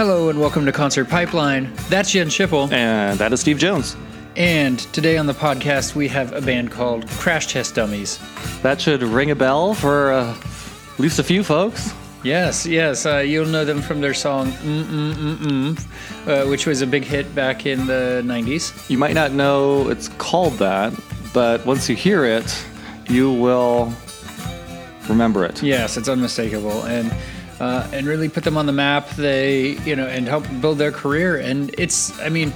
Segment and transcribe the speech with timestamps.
[0.00, 1.70] Hello and welcome to Concert Pipeline.
[1.90, 2.72] That's Jen Schipple.
[2.72, 3.98] And that is Steve Jones.
[4.34, 8.18] And today on the podcast, we have a band called Crash Test Dummies.
[8.62, 11.92] That should ring a bell for uh, at least a few folks.
[12.22, 13.04] Yes, yes.
[13.04, 15.86] Uh, you'll know them from their song Mm Mm Mm Mm,
[16.26, 18.88] uh, which was a big hit back in the 90s.
[18.88, 20.98] You might not know it's called that,
[21.34, 22.66] but once you hear it,
[23.10, 23.92] you will
[25.10, 25.62] remember it.
[25.62, 26.84] Yes, it's unmistakable.
[26.84, 27.12] And
[27.60, 29.08] uh, and really put them on the map.
[29.10, 31.36] They, you know, and help build their career.
[31.36, 32.52] And it's, I mean,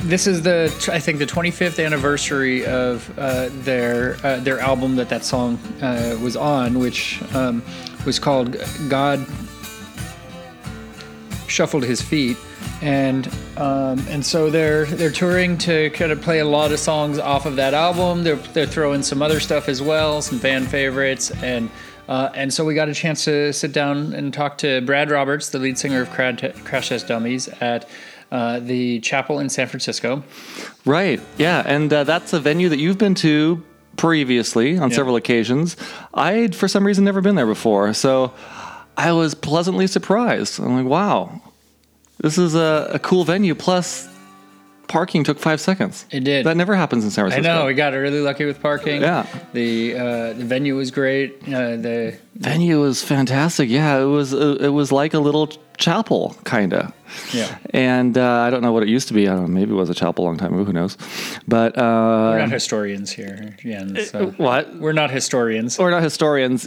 [0.00, 5.08] this is the I think the 25th anniversary of uh, their uh, their album that
[5.08, 7.62] that song uh, was on, which um,
[8.06, 8.56] was called
[8.88, 9.26] God
[11.48, 12.36] Shuffled His Feet,
[12.80, 17.18] and um, and so they're they're touring to kind of play a lot of songs
[17.18, 18.22] off of that album.
[18.22, 21.70] They're they're throwing some other stuff as well, some fan favorites, and
[22.08, 25.50] uh, and so we got a chance to sit down and talk to Brad Roberts,
[25.50, 27.88] the lead singer of Crash Test Dummies, at
[28.32, 30.22] uh, the chapel in San Francisco.
[30.84, 31.20] Right.
[31.36, 33.62] Yeah, and uh, that's a venue that you've been to
[33.96, 35.76] previously on several occasions.
[36.14, 38.32] I'd for some reason never been there before, so
[38.96, 40.60] I was pleasantly surprised.
[40.60, 41.40] I'm like, wow,
[42.18, 43.54] this is a, a cool venue.
[43.54, 44.08] Plus,
[44.88, 46.06] parking took five seconds.
[46.10, 46.44] It did.
[46.46, 47.48] That never happens in San Francisco.
[47.48, 47.66] I know.
[47.66, 49.00] We got really lucky with parking.
[49.02, 49.26] Yeah.
[49.52, 51.42] The uh, the venue was great.
[51.46, 53.68] Uh, the venue was fantastic.
[53.68, 54.34] Yeah, it was.
[54.34, 56.92] Uh, it was like a little chapel, kind of.
[57.32, 57.58] Yeah.
[57.70, 59.28] And uh, I don't know what it used to be.
[59.28, 59.48] I don't know.
[59.60, 60.64] Maybe it was a chapel a long time ago.
[60.64, 60.96] Who knows?
[61.46, 63.86] But uh, we're not historians here, Yeah.
[64.04, 64.74] So what?
[64.76, 65.78] We're not historians.
[65.78, 66.66] We're not historians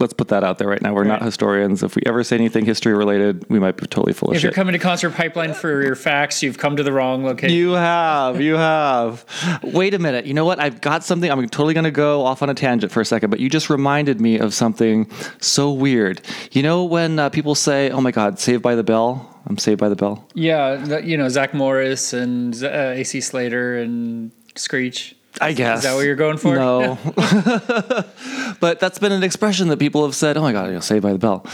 [0.00, 0.94] let's put that out there right now.
[0.94, 1.08] We're right.
[1.08, 1.82] not historians.
[1.82, 4.50] If we ever say anything history related, we might be totally full of if shit.
[4.50, 7.56] If you're coming to Concert Pipeline for your facts, you've come to the wrong location.
[7.56, 8.40] You have.
[8.40, 9.24] You have.
[9.62, 10.26] Wait a minute.
[10.26, 10.60] You know what?
[10.60, 11.30] I've got something.
[11.30, 13.70] I'm totally going to go off on a tangent for a second, but you just
[13.70, 15.10] reminded me of something
[15.40, 16.20] so weird.
[16.52, 19.80] You know when uh, people say, "Oh my God, Saved by the Bell." I'm Saved
[19.80, 20.28] by the Bell.
[20.34, 25.16] Yeah, you know Zach Morris and uh, AC Slater and Screech.
[25.40, 25.78] I guess.
[25.78, 26.54] Is that what you're going for?
[26.54, 26.98] No.
[28.60, 31.12] but that's been an expression that people have said, oh my God, you'll Saved by
[31.12, 31.46] the Bell.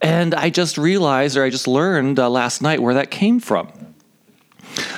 [0.00, 3.72] And I just realized, or I just learned uh, last night where that came from.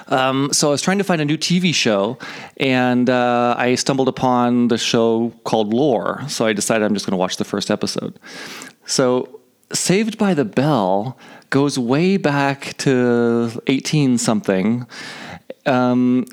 [0.08, 2.18] Um, so I was trying to find a new TV show,
[2.56, 6.22] and uh, I stumbled upon the show called Lore.
[6.28, 8.18] So I decided I'm just going to watch the first episode.
[8.86, 9.40] So
[9.72, 11.18] Saved by the Bell
[11.50, 14.86] goes way back to 18 something.
[15.66, 16.24] Um,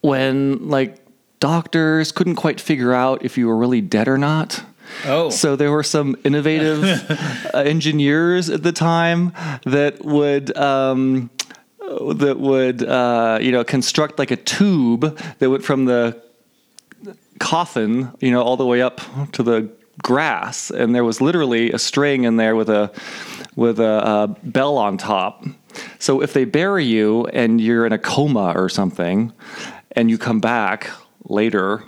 [0.00, 1.04] when like
[1.40, 4.64] doctors couldn't quite figure out if you were really dead or not.
[5.04, 5.30] Oh.
[5.30, 6.84] So there were some innovative
[7.54, 9.32] uh, engineers at the time
[9.64, 11.30] that would um,
[11.80, 16.22] that would uh, you know construct like a tube that went from the
[17.38, 19.00] coffin, you know, all the way up
[19.32, 19.70] to the
[20.02, 22.90] grass, and there was literally a string in there with a
[23.56, 25.44] with a, a bell on top.
[25.98, 29.32] So if they bury you and you're in a coma or something,
[29.98, 30.90] and you come back
[31.24, 31.82] later,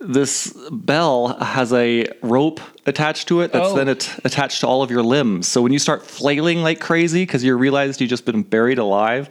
[0.00, 3.74] this bell has a rope attached to it that's oh.
[3.74, 5.48] then at- attached to all of your limbs.
[5.48, 9.30] So when you start flailing like crazy because you realized you've just been buried alive,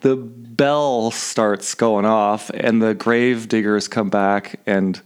[0.00, 4.98] the bell starts going off, and the grave diggers come back and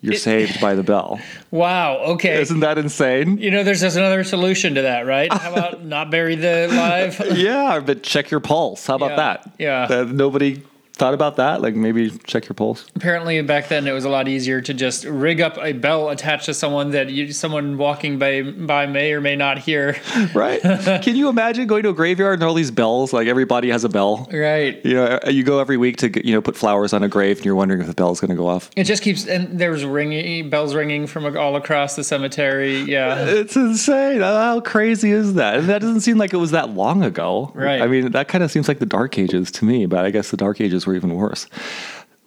[0.00, 1.20] you're it, saved by the bell.
[1.50, 1.96] Wow.
[2.14, 2.40] Okay.
[2.40, 3.38] Isn't that insane?
[3.38, 5.32] You know, there's just another solution to that, right?
[5.32, 7.36] How about not bury the live?
[7.36, 8.86] yeah, but check your pulse.
[8.86, 9.54] How about yeah, that?
[9.58, 9.82] Yeah.
[9.90, 10.62] Uh, nobody
[10.94, 11.60] thought about that?
[11.60, 12.86] Like maybe check your pulse.
[12.94, 16.46] Apparently, back then it was a lot easier to just rig up a bell attached
[16.46, 19.96] to someone that you, someone walking by by may or may not hear.
[20.34, 20.60] Right?
[21.02, 23.12] Can you imagine going to a graveyard and all these bells?
[23.12, 24.28] Like everybody has a bell.
[24.32, 24.84] Right.
[24.84, 27.38] You know, uh, you go every week to you know put flowers on a grave,
[27.38, 28.70] and you're wondering if the bell's going to go off.
[28.74, 32.78] It just keeps and there's ringing bells ringing from all across the cemetery.
[32.78, 34.20] Yeah, it's insane.
[34.20, 35.58] How crazy is that?
[35.58, 37.52] And that doesn't seem like it was that long ago.
[37.54, 37.82] Right.
[37.82, 40.30] I mean, that kind of seems like the Dark Ages to me, but I guess
[40.30, 41.46] the Dark Ages were even worse.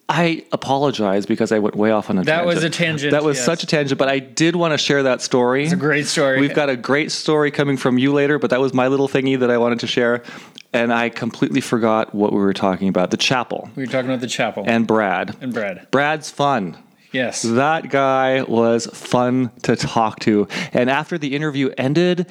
[0.09, 2.47] I apologize because I went way off on a that tangent.
[2.47, 3.11] was a tangent.
[3.11, 3.45] That was yes.
[3.45, 5.65] such a tangent, but I did want to share that story.
[5.65, 6.39] It's a great story.
[6.39, 9.37] We've got a great story coming from you later, but that was my little thingy
[9.37, 10.23] that I wanted to share.
[10.71, 13.11] And I completely forgot what we were talking about.
[13.11, 13.69] The chapel.
[13.75, 14.63] We were talking about the chapel.
[14.65, 15.35] And Brad.
[15.41, 15.87] And Brad.
[15.91, 16.77] Brad's fun.
[17.11, 17.41] Yes.
[17.41, 20.47] That guy was fun to talk to.
[20.71, 22.27] And after the interview ended,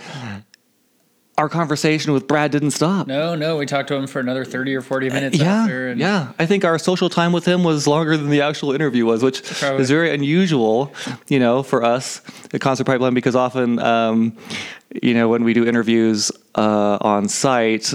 [1.39, 3.07] our conversation with Brad didn't stop.
[3.07, 5.89] No, no, we talked to him for another 30 or 40 minutes yeah, after.
[5.89, 9.05] And yeah, I think our social time with him was longer than the actual interview
[9.05, 9.83] was, which Probably.
[9.83, 10.95] is very unusual,
[11.29, 12.23] you know, for us
[12.55, 14.37] at Concert Pipeline because often, um,
[15.03, 17.93] you know, when we do interviews uh, on site,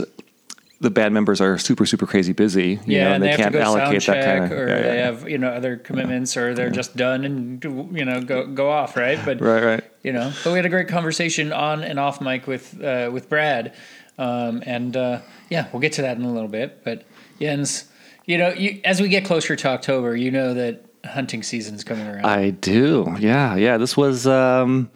[0.79, 2.79] the band members are super super crazy busy.
[2.85, 4.51] You yeah, know, and they, to go sound check, kind of.
[4.51, 5.05] or yeah, they yeah.
[5.05, 7.63] have you know other commitments, or they're just done and
[7.95, 9.19] you know go go off, right?
[9.23, 9.83] But Right, right.
[10.03, 13.29] You know, but we had a great conversation on and off mic with uh, with
[13.29, 13.73] Brad,
[14.17, 16.83] um, and uh, yeah, we'll get to that in a little bit.
[16.83, 17.03] But
[17.39, 17.85] Jens,
[18.25, 22.07] you know, you, as we get closer to October, you know that hunting season's coming
[22.07, 22.25] around.
[22.25, 23.15] I do.
[23.19, 23.77] Yeah, yeah.
[23.77, 24.89] This was um,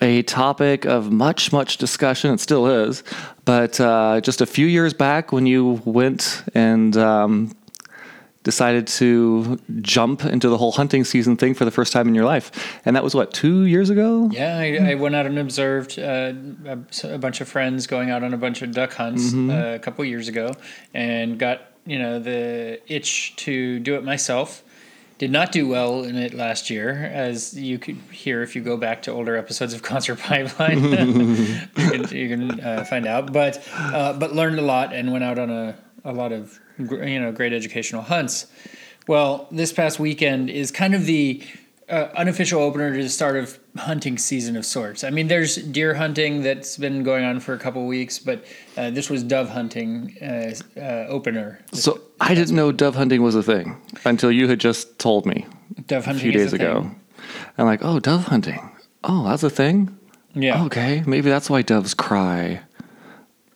[0.00, 2.32] a topic of much, much discussion.
[2.32, 3.02] It still is.
[3.44, 7.56] But uh, just a few years back, when you went and um,
[8.52, 12.24] decided to jump into the whole hunting season thing for the first time in your
[12.24, 12.46] life,
[12.86, 14.30] and that was what two years ago.
[14.32, 16.32] yeah, I, I went out and observed uh,
[16.74, 16.78] a,
[17.16, 19.50] a bunch of friends going out on a bunch of duck hunts Mm-hmm.
[19.50, 20.46] uh, a couple years ago,
[20.94, 24.62] and got you know the itch to do it myself.
[25.18, 28.76] Did not do well in it last year, as you could hear if you go
[28.76, 30.78] back to older episodes of Concert Pipeline.
[31.76, 33.32] you can, you can uh, find out.
[33.32, 37.20] But uh, but learned a lot and went out on a, a lot of you
[37.20, 38.46] know great educational hunts.
[39.06, 41.42] Well, this past weekend is kind of the
[41.88, 45.02] uh, unofficial opener to the start of hunting season of sorts.
[45.04, 48.44] I mean, there's deer hunting that's been going on for a couple weeks, but
[48.76, 51.60] uh, this was dove hunting uh, uh, opener.
[51.72, 55.46] So I didn't know dove hunting was a thing until you had just told me
[55.86, 56.82] Dove a few days a ago.
[56.82, 57.00] thing.
[57.56, 58.70] I'm like, oh, dove hunting.
[59.04, 59.96] Oh, that's a thing.
[60.34, 62.60] Yeah, Okay, maybe that's why doves cry.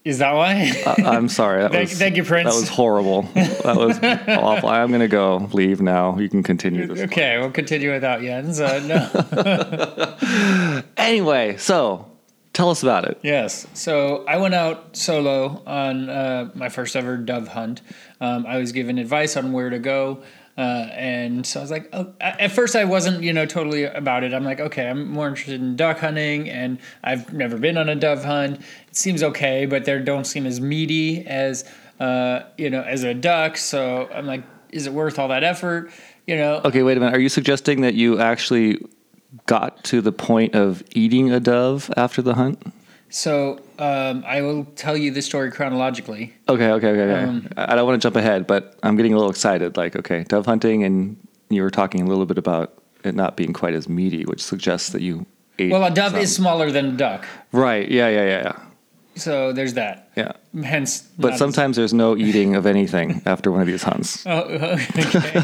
[0.05, 0.73] Is that why?
[0.85, 1.63] Uh, I'm sorry.
[1.63, 2.51] That Thank- was, thank you, Prince.
[2.53, 3.23] That was horrible.
[3.35, 4.69] That was awful.
[4.69, 5.49] I'm gonna go.
[5.53, 6.19] Leave now.
[6.19, 7.01] You can continue this.
[7.03, 8.61] okay, we'll continue without Jens.
[8.61, 10.13] Uh, no.
[10.97, 12.07] Anyway, so
[12.53, 13.19] tell us about it.
[13.23, 13.67] Yes.
[13.75, 17.81] So I went out solo on uh, my first ever dove hunt.
[18.21, 20.23] Um, I was given advice on where to go.
[20.63, 24.23] Uh, and so I was like, oh, at first I wasn't, you know, totally about
[24.23, 24.33] it.
[24.33, 27.97] I'm like, okay, I'm more interested in duck hunting, and I've never been on a
[27.97, 28.61] dove hunt.
[28.87, 31.69] It seems okay, but they don't seem as meaty as,
[31.99, 33.57] uh, you know, as a duck.
[33.57, 35.91] So I'm like, is it worth all that effort?
[36.29, 37.17] You know, Okay, wait a minute.
[37.17, 38.79] Are you suggesting that you actually
[39.47, 42.63] got to the point of eating a dove after the hunt?
[43.13, 46.35] So um, I will tell you the story chronologically.
[46.49, 47.03] Okay, okay, okay.
[47.03, 47.25] okay.
[47.25, 49.77] Um, I don't want to jump ahead, but I'm getting a little excited.
[49.77, 51.17] Like, okay, dove hunting, and
[51.51, 54.91] you were talking a little bit about it not being quite as meaty, which suggests
[54.91, 55.27] that you
[55.59, 55.73] ate.
[55.73, 56.21] Well, a dove some.
[56.21, 57.27] is smaller than a duck.
[57.53, 57.89] right.
[57.91, 58.63] Yeah, yeah, yeah, yeah.
[59.15, 60.11] So there's that.
[60.17, 60.33] Yeah.
[60.63, 64.23] Hence, But not as- sometimes there's no eating of anything after one of these hunts.
[64.27, 65.43] Oh, okay.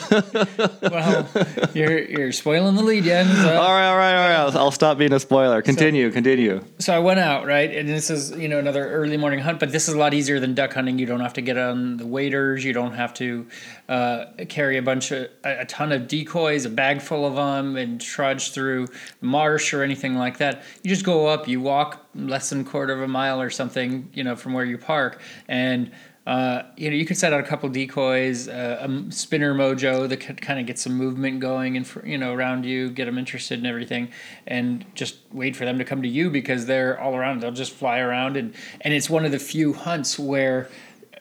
[0.82, 1.26] well,
[1.75, 3.31] you're you're spoiling the lead, Jens.
[3.38, 4.37] Uh, All right, all right, all right.
[4.55, 5.62] I'll, I'll stop being a spoiler.
[5.62, 6.62] Continue, continue.
[6.79, 9.73] so I went out right, and this is you know another early morning hunt, but
[9.73, 10.99] this is a lot easier than duck hunting.
[10.99, 12.65] You don't have to get on the waders.
[12.65, 13.47] You don't have to
[13.88, 17.76] uh, carry a bunch of a, a ton of decoys, a bag full of them,
[17.76, 18.88] and trudge through
[19.23, 20.62] marsh or anything like that.
[20.82, 21.49] You just go up.
[21.49, 24.66] You walk less than a quarter of a mile or something, you know, from where
[24.66, 25.90] you park, and
[26.28, 30.19] uh, you know, you could set out a couple decoys, uh, a spinner mojo that
[30.19, 33.58] could kind of get some movement going and you know around you, get them interested
[33.58, 34.10] in everything,
[34.46, 37.40] and just wait for them to come to you because they're all around.
[37.40, 40.69] They'll just fly around, and and it's one of the few hunts where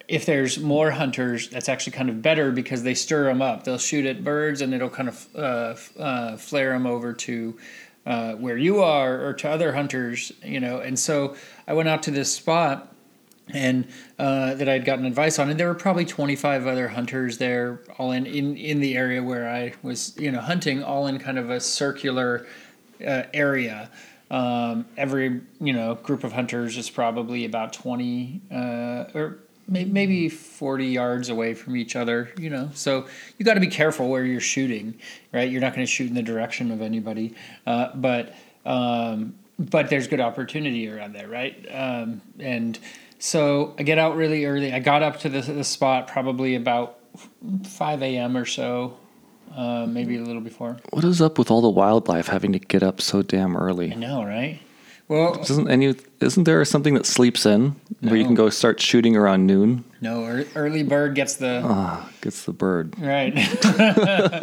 [0.09, 3.63] if there's more hunters, that's actually kind of better because they stir them up.
[3.63, 7.57] They'll shoot at birds, and it'll kind of uh, uh, flare them over to
[8.05, 10.79] uh, where you are or to other hunters, you know.
[10.79, 12.93] And so I went out to this spot
[13.53, 13.87] and
[14.19, 18.11] uh, that I'd gotten advice on, and there were probably 25 other hunters there, all
[18.11, 21.49] in in in the area where I was, you know, hunting, all in kind of
[21.49, 22.45] a circular
[23.05, 23.89] uh, area.
[24.29, 28.55] Um, every you know group of hunters is probably about 20 uh,
[29.13, 29.39] or
[29.69, 32.33] may- maybe 40 yards away from each other.
[32.37, 34.99] You know, so you got to be careful where you're shooting,
[35.31, 35.49] right?
[35.49, 37.35] You're not going to shoot in the direction of anybody,
[37.65, 38.35] uh, but
[38.65, 41.65] um, but there's good opportunity around there, right?
[41.71, 42.77] Um, and
[43.19, 44.73] so I get out really early.
[44.73, 46.99] I got up to the, the spot probably about
[47.63, 48.37] 5 a.m.
[48.37, 48.97] or so,
[49.55, 50.77] uh, maybe a little before.
[50.91, 53.91] What is up with all the wildlife having to get up so damn early?
[53.91, 54.59] I know, right?
[55.07, 55.95] Well, Isn't any?
[56.19, 59.83] Isn't there something that sleeps in where you can go start shooting around noon?
[59.99, 62.93] no, ear- early bird gets the Ah, gets the bird.
[62.99, 63.33] right.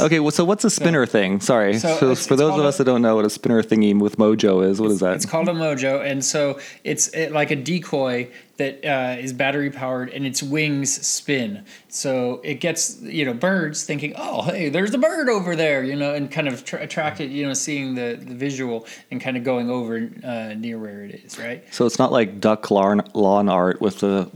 [0.00, 1.40] Okay, well, so what's a spinner thing?
[1.40, 3.62] Sorry, So so, it's- for it's those of us that don't know what a spinner
[3.62, 5.16] thingy with mojo is, what is that?
[5.16, 9.70] It's called a mojo, and so it's it, like a decoy that uh, is battery
[9.70, 11.64] powered, and its wings spin.
[11.88, 15.96] So it gets you know birds thinking, oh hey, there's a bird over there, you
[15.96, 19.42] know, and kind of tr- attracted, you know, seeing the the visual and kind of
[19.44, 21.62] going over uh, near where it is, right?
[21.74, 24.30] so it's not like duck lawn, lawn art with the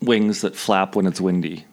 [0.00, 1.64] wings that flap when it's windy,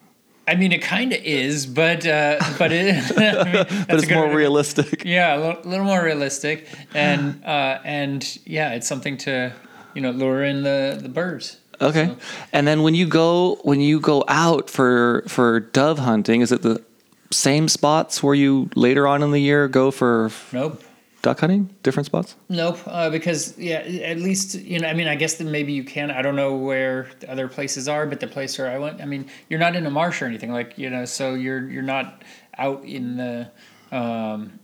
[0.48, 4.30] I mean, it kind of is, but uh, but it, I mean, but it's more
[4.32, 5.04] realistic.
[5.04, 9.52] Yeah, a little, little more realistic, and uh, and yeah, it's something to
[9.96, 11.58] you know lure in the the birds.
[11.82, 12.08] Okay.
[12.08, 12.18] So-
[12.54, 16.62] And then when you go when you go out for for dove hunting, is it
[16.62, 16.84] the
[17.32, 20.82] same spots where you later on in the year go for Nope.
[21.26, 21.76] Duck hunting?
[21.82, 22.36] Different spots?
[22.50, 24.88] Nope, uh, because yeah, at least you know.
[24.88, 26.12] I mean, I guess that maybe you can.
[26.12, 29.06] I don't know where the other places are, but the place where I went, I
[29.06, 31.04] mean, you're not in a marsh or anything like you know.
[31.04, 32.22] So you're you're not
[32.60, 33.52] out in the,
[33.92, 34.60] um,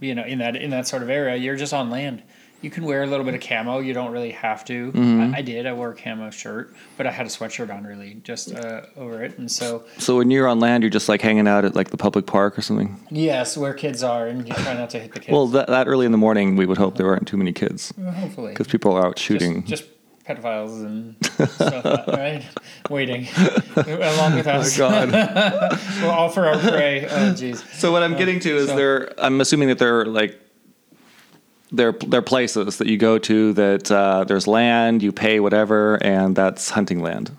[0.00, 1.36] you know, in that in that sort of area.
[1.36, 2.22] You're just on land.
[2.66, 3.78] You can wear a little bit of camo.
[3.78, 4.90] You don't really have to.
[4.96, 5.66] I, I did.
[5.68, 9.22] I wore a camo shirt, but I had a sweatshirt on really just uh, over
[9.22, 11.90] it, and so So when you're on land, you're just like hanging out at like
[11.90, 12.98] the public park or something.
[13.08, 15.32] yes, where kids are, and you try not to hit the kids.
[15.32, 17.92] Well, that, that early in the morning, we would hope there aren't too many kids
[18.16, 19.64] hopefully, because people are out shooting.
[19.64, 19.90] Just, just
[20.26, 21.14] pedophiles and
[21.50, 22.44] stuff, right?
[22.90, 23.28] Waiting
[23.76, 24.76] along with us.
[24.76, 25.12] Oh God.
[26.02, 27.04] We're all for our prey.
[27.06, 27.58] Oh, jeez.
[27.74, 29.14] So what I'm getting to is so- there.
[29.24, 30.40] I'm assuming that there are like
[31.72, 36.02] there there are places that you go to that uh, there's land, you pay whatever,
[36.02, 37.36] and that's hunting land,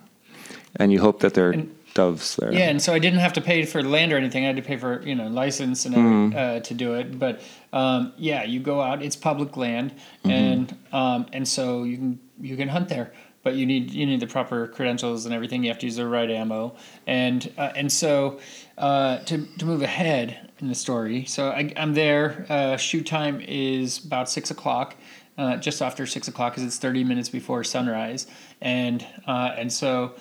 [0.75, 1.63] and you hope that there are
[1.98, 2.53] doves there.
[2.53, 4.43] Yeah, and so I didn't have to pay for land or anything.
[4.43, 7.17] I had to pay for you know license and every, uh, to do it.
[7.17, 7.41] But
[7.74, 9.01] um, yeah, you go out.
[9.01, 9.93] It's public land,
[10.24, 13.12] and um, and so you can you can hunt there.
[13.43, 15.63] But you need you need the proper credentials and everything.
[15.63, 16.75] You have to use the right ammo,
[17.07, 18.39] and uh, and so
[18.77, 21.26] uh, to to move ahead in the story.
[21.26, 22.46] So I, I'm there.
[22.50, 24.96] Uh, shoot time is about six o'clock.
[25.38, 28.26] Uh, just after six o'clock, because it's thirty minutes before sunrise,
[28.60, 30.16] and uh, and so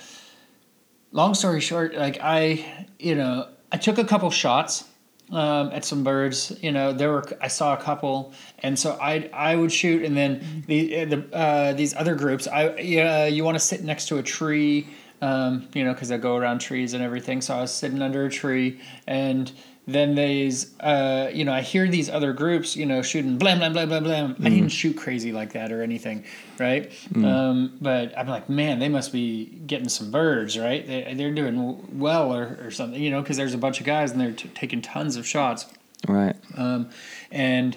[1.10, 4.84] long story short, like I, you know, I took a couple shots
[5.32, 6.52] um, at some birds.
[6.60, 10.14] You know, there were I saw a couple, and so I I would shoot, and
[10.14, 14.18] then the the uh, these other groups, I yeah, you want to sit next to
[14.18, 14.86] a tree,
[15.22, 17.40] um, you know, because I go around trees and everything.
[17.40, 19.50] So I was sitting under a tree, and
[19.88, 23.72] then these, uh, you know, I hear these other groups, you know, shooting blam blam
[23.72, 24.36] blam blam blam.
[24.42, 26.24] I didn't shoot crazy like that or anything,
[26.58, 26.90] right?
[27.14, 30.84] Um, but I'm like, man, they must be getting some birds, right?
[30.84, 34.10] They, they're doing well or, or something, you know, because there's a bunch of guys
[34.10, 35.66] and they're t- taking tons of shots
[36.08, 36.36] Right.
[36.56, 36.90] um,
[37.30, 37.76] and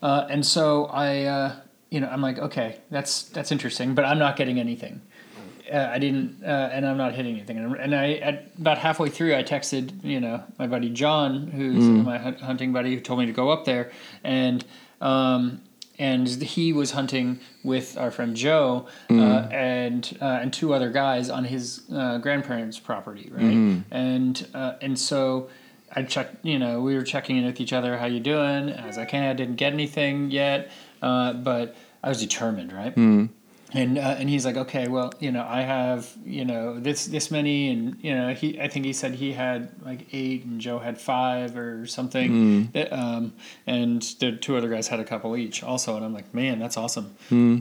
[0.00, 1.56] uh, and so I, uh,
[1.90, 5.00] you know, I'm like, okay, that's that's interesting, but I'm not getting anything.
[5.72, 7.58] Uh, I didn't, uh, and I'm not hitting anything.
[7.58, 11.84] And, and I, at about halfway through, I texted, you know, my buddy John, who's
[11.84, 13.90] my hunting buddy, who told me to go up there,
[14.24, 14.64] and
[15.00, 15.60] um,
[15.98, 21.28] and he was hunting with our friend Joe uh, and uh, and two other guys
[21.28, 23.42] on his uh, grandparents' property, right?
[23.90, 25.48] And uh, and so
[25.94, 27.96] I checked, you know, we were checking in with each other.
[27.98, 28.68] How you doing?
[28.70, 30.70] As I can, I didn't get anything yet,
[31.02, 32.94] uh, but I was determined, right?
[33.74, 37.30] And uh, and he's like, okay, well, you know, I have, you know, this this
[37.30, 40.78] many, and you know, he, I think he said he had like eight, and Joe
[40.78, 43.34] had five or something, that, um,
[43.66, 45.96] and the two other guys had a couple each, also.
[45.96, 47.14] And I'm like, man, that's awesome,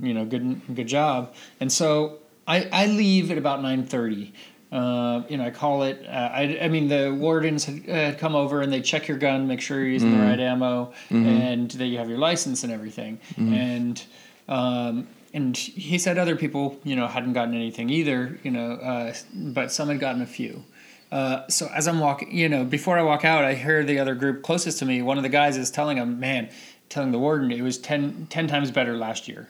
[0.06, 1.34] you know, good good job.
[1.60, 4.32] And so I I leave at about nine thirty.
[4.72, 6.06] Uh, you know, I call it.
[6.08, 9.48] Uh, I, I mean, the wardens had, had come over and they check your gun,
[9.48, 13.20] make sure you're using the right ammo, and that you have your license and everything.
[13.38, 14.02] And
[14.50, 15.08] um,
[15.38, 18.40] and he said other people, you know, hadn't gotten anything either.
[18.44, 20.64] You know, uh, but some had gotten a few.
[21.12, 24.16] Uh, so as I'm walking, you know, before I walk out, I hear the other
[24.16, 25.02] group closest to me.
[25.02, 26.50] One of the guys is telling him, "Man,
[26.90, 29.48] telling the warden it was 10, 10 times better last year."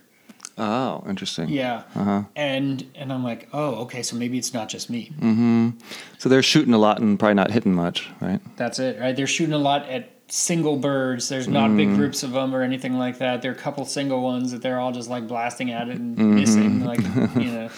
[0.59, 1.49] Oh, interesting.
[1.49, 2.23] Yeah, Uh-huh.
[2.35, 5.11] and and I'm like, oh, okay, so maybe it's not just me.
[5.19, 5.69] Mm-hmm.
[6.17, 8.41] So they're shooting a lot and probably not hitting much, right?
[8.57, 9.15] That's it, right?
[9.15, 11.29] They're shooting a lot at single birds.
[11.29, 13.41] There's not big groups of them or anything like that.
[13.41, 16.17] There are a couple single ones that they're all just like blasting at it and
[16.35, 16.99] missing, like
[17.35, 17.69] you know,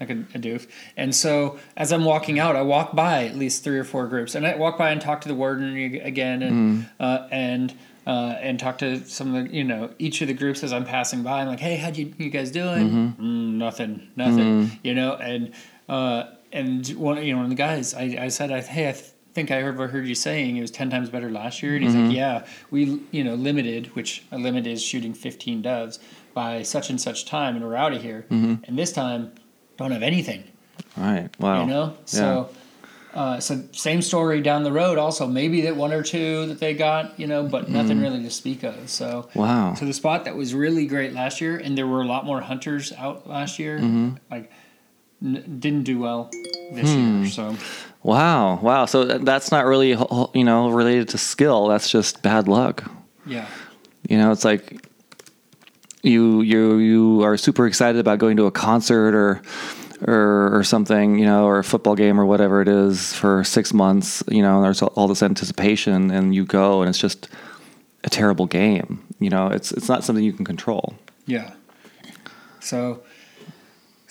[0.00, 0.66] like a, a doof.
[0.96, 4.34] And so as I'm walking out, I walk by at least three or four groups,
[4.34, 7.74] and I walk by and talk to the warden again, and uh, and.
[8.04, 10.84] Uh, and talk to some of the, you know, each of the groups as I'm
[10.84, 11.40] passing by.
[11.40, 13.12] I'm like, hey, how you, you guys doing?
[13.12, 15.14] Mm, nothing, nothing, you know.
[15.14, 15.52] And
[15.88, 18.92] uh, and one, you know, one of the guys, I, I said, I, hey, I
[18.92, 20.56] th- think I heard what I heard you saying.
[20.56, 22.12] It was ten times better last year, and he's like, mm-hmm.
[22.12, 25.98] yeah, we, you know, limited, which a limit is shooting fifteen doves
[26.34, 28.26] by such and such time, and we're out of here.
[28.30, 28.64] Mm-hmm.
[28.64, 29.32] And this time,
[29.76, 30.44] don't have anything,
[30.96, 31.28] Right.
[31.38, 31.62] Wow.
[31.62, 31.96] you know.
[32.04, 32.50] So.
[33.14, 34.96] Uh, so same story down the road.
[34.96, 37.74] Also, maybe that one or two that they got, you know, but mm-hmm.
[37.74, 38.88] nothing really to speak of.
[38.88, 39.74] So Wow.
[39.74, 42.40] so the spot that was really great last year, and there were a lot more
[42.40, 43.78] hunters out last year,
[44.30, 44.50] like
[45.22, 46.30] n- didn't do well
[46.72, 47.20] this hmm.
[47.22, 47.28] year.
[47.28, 47.56] So
[48.02, 48.58] Wow.
[48.60, 48.86] Wow.
[48.86, 49.90] So that's not really,
[50.34, 51.68] you know, related to skill.
[51.68, 52.90] That's just bad luck.
[53.26, 53.46] yeah,
[54.08, 54.86] You know, it's like
[56.02, 59.40] you you you are super excited about going to a concert or
[60.06, 63.72] or or something, you know, or a football game or whatever it is for six
[63.72, 64.22] months.
[64.28, 67.28] You know, and there's all this anticipation, and you go, and it's just
[68.02, 69.04] a terrible game.
[69.20, 70.94] You know, it's it's not something you can control.
[71.26, 71.52] yeah.
[72.58, 73.02] So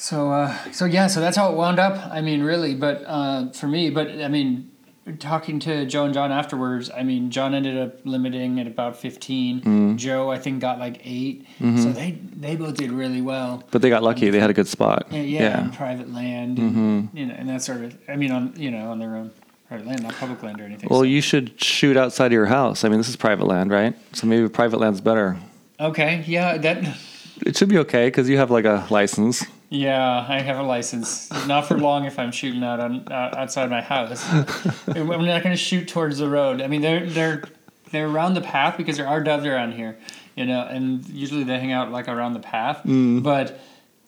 [0.02, 1.96] So uh, so yeah, so that's how it wound up.
[2.12, 4.72] I mean, really, but uh, for me, but I mean,
[5.20, 9.62] talking to Joe and John afterwards, I mean, John ended up limiting at about 15.
[9.62, 9.98] Mm.
[9.98, 11.84] Joe, I think, got like 8 Mm-hmm.
[11.84, 13.64] So they they both did really well.
[13.70, 14.32] But they got lucky.
[14.32, 15.06] They had a good spot.
[15.12, 17.96] Yeah, yeah, on private land, and, you know, and that sort of.
[18.10, 19.30] I mean, on you know, on their own
[19.68, 20.90] private land, not public land or anything.
[20.90, 22.84] Well, so- you should shoot outside of your house.
[22.84, 23.96] I mean, this is private land, right?
[24.14, 25.38] So maybe private land's better.
[25.80, 26.98] okay, yeah, that.
[27.46, 29.46] It should be okay because you have like a license.
[29.74, 31.30] Yeah, I have a license.
[31.48, 34.22] Not for long if I'm shooting out on uh, outside my house.
[34.88, 36.62] I'm not going to shoot towards the road.
[36.62, 37.44] I mean, they're they're
[37.90, 39.98] they're around the path because there are doves around here,
[40.36, 42.82] you know, and usually they hang out like around the path.
[42.86, 43.24] Mm.
[43.24, 43.62] But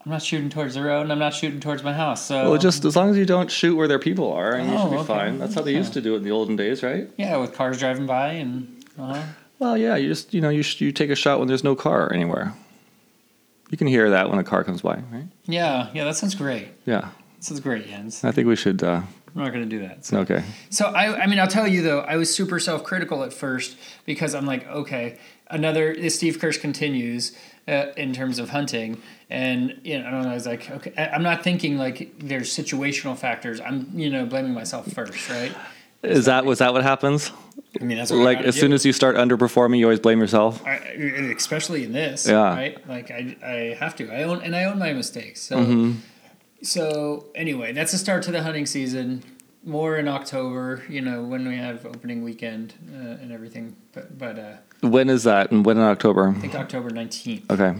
[0.05, 2.25] I'm not shooting towards the road, and I'm not shooting towards my house.
[2.25, 4.75] So Well, just as long as you don't shoot where their people are, and you
[4.75, 5.05] Oh, should be okay.
[5.07, 5.37] fine.
[5.39, 7.09] That's how they used to do it in the olden days, right?
[7.17, 8.83] yeah, with cars driving by and.
[8.99, 9.23] Uh-huh.
[9.59, 11.73] Well, yeah, you just you know you sh- you take a shot when there's no
[11.73, 12.53] car anywhere.
[13.73, 15.25] You can hear that when a car comes by, right?
[15.45, 16.67] Yeah, yeah, that sounds great.
[16.85, 18.23] Yeah, That sounds great, Jens.
[18.23, 18.83] I think we should.
[18.83, 19.01] Uh,
[19.35, 20.05] I'm not going to do that.
[20.05, 20.19] So.
[20.19, 20.43] okay.
[20.69, 23.75] So I, I mean, I'll tell you though, I was super self-critical at first
[24.05, 27.35] because I'm like, okay, another the Steve Kirsch continues
[27.67, 29.01] uh, in terms of hunting,
[29.31, 30.29] and you know, I don't know.
[30.29, 33.59] I was like, okay, I'm not thinking like there's situational factors.
[33.59, 35.51] I'm you know blaming myself first, right?
[36.03, 37.31] Is that was that what happens?
[37.79, 40.65] I mean, that's what Like as soon as you start underperforming, you always blame yourself.
[40.65, 40.75] I,
[41.35, 42.53] especially in this, Yeah.
[42.55, 42.87] right?
[42.87, 44.09] Like I, I have to.
[44.11, 45.41] I own and I own my mistakes.
[45.41, 45.91] So, Mm-hmm.
[46.61, 49.23] so anyway, that's the start to the hunting season.
[49.65, 53.75] More in October, you know, when we have opening weekend uh, and everything.
[53.93, 55.51] But but uh, When is that?
[55.51, 56.27] And when in October?
[56.29, 57.49] I think October nineteenth.
[57.49, 57.73] Okay,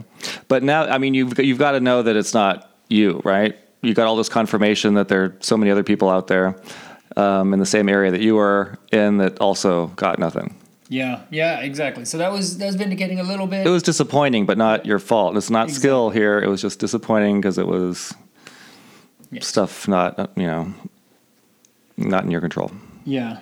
[0.48, 3.58] but now I mean you've you've got to know that it's not you, right?
[3.82, 6.56] You got all this confirmation that there are so many other people out there
[7.18, 10.56] um, in the same area that you were in that also got nothing.
[10.90, 12.06] Yeah, yeah, exactly.
[12.06, 13.66] So that was that was vindicating a little bit.
[13.66, 15.36] It was disappointing, but not your fault.
[15.38, 16.40] It's not skill here.
[16.40, 18.14] It was just disappointing because it was
[19.32, 19.48] Yes.
[19.48, 20.74] stuff not you know
[21.98, 22.72] not in your control.
[23.06, 23.40] yeah.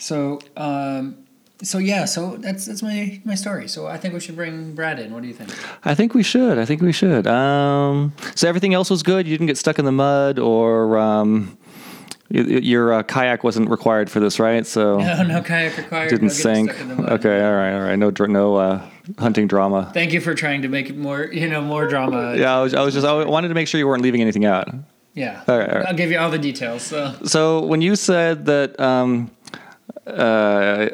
[0.00, 1.16] So um,
[1.62, 3.68] so yeah, so that's that's my my story.
[3.68, 5.12] So I think we should bring Brad in.
[5.12, 5.50] What do you think?
[5.84, 6.58] I think we should.
[6.58, 7.26] I think we should.
[7.26, 9.26] Um, so everything else was good.
[9.26, 11.56] You didn't get stuck in the mud, or um,
[12.30, 14.66] your uh, kayak wasn't required for this, right?
[14.66, 16.10] So No, no kayak required.
[16.10, 16.70] didn't sink.
[16.70, 17.12] stuck in the mud.
[17.12, 17.96] Okay, all right, all right.
[17.98, 18.82] No, no uh,
[19.18, 19.90] hunting drama.
[19.94, 22.36] Thank you for trying to make it more, you know, more drama.
[22.36, 23.06] Yeah, I was, I was just.
[23.06, 24.68] I wanted to make sure you weren't leaving anything out.
[25.14, 25.42] Yeah.
[25.48, 25.86] All right, all right.
[25.88, 26.82] I'll give you all the details.
[26.82, 29.30] So So when you said that, um,
[30.06, 30.88] uh,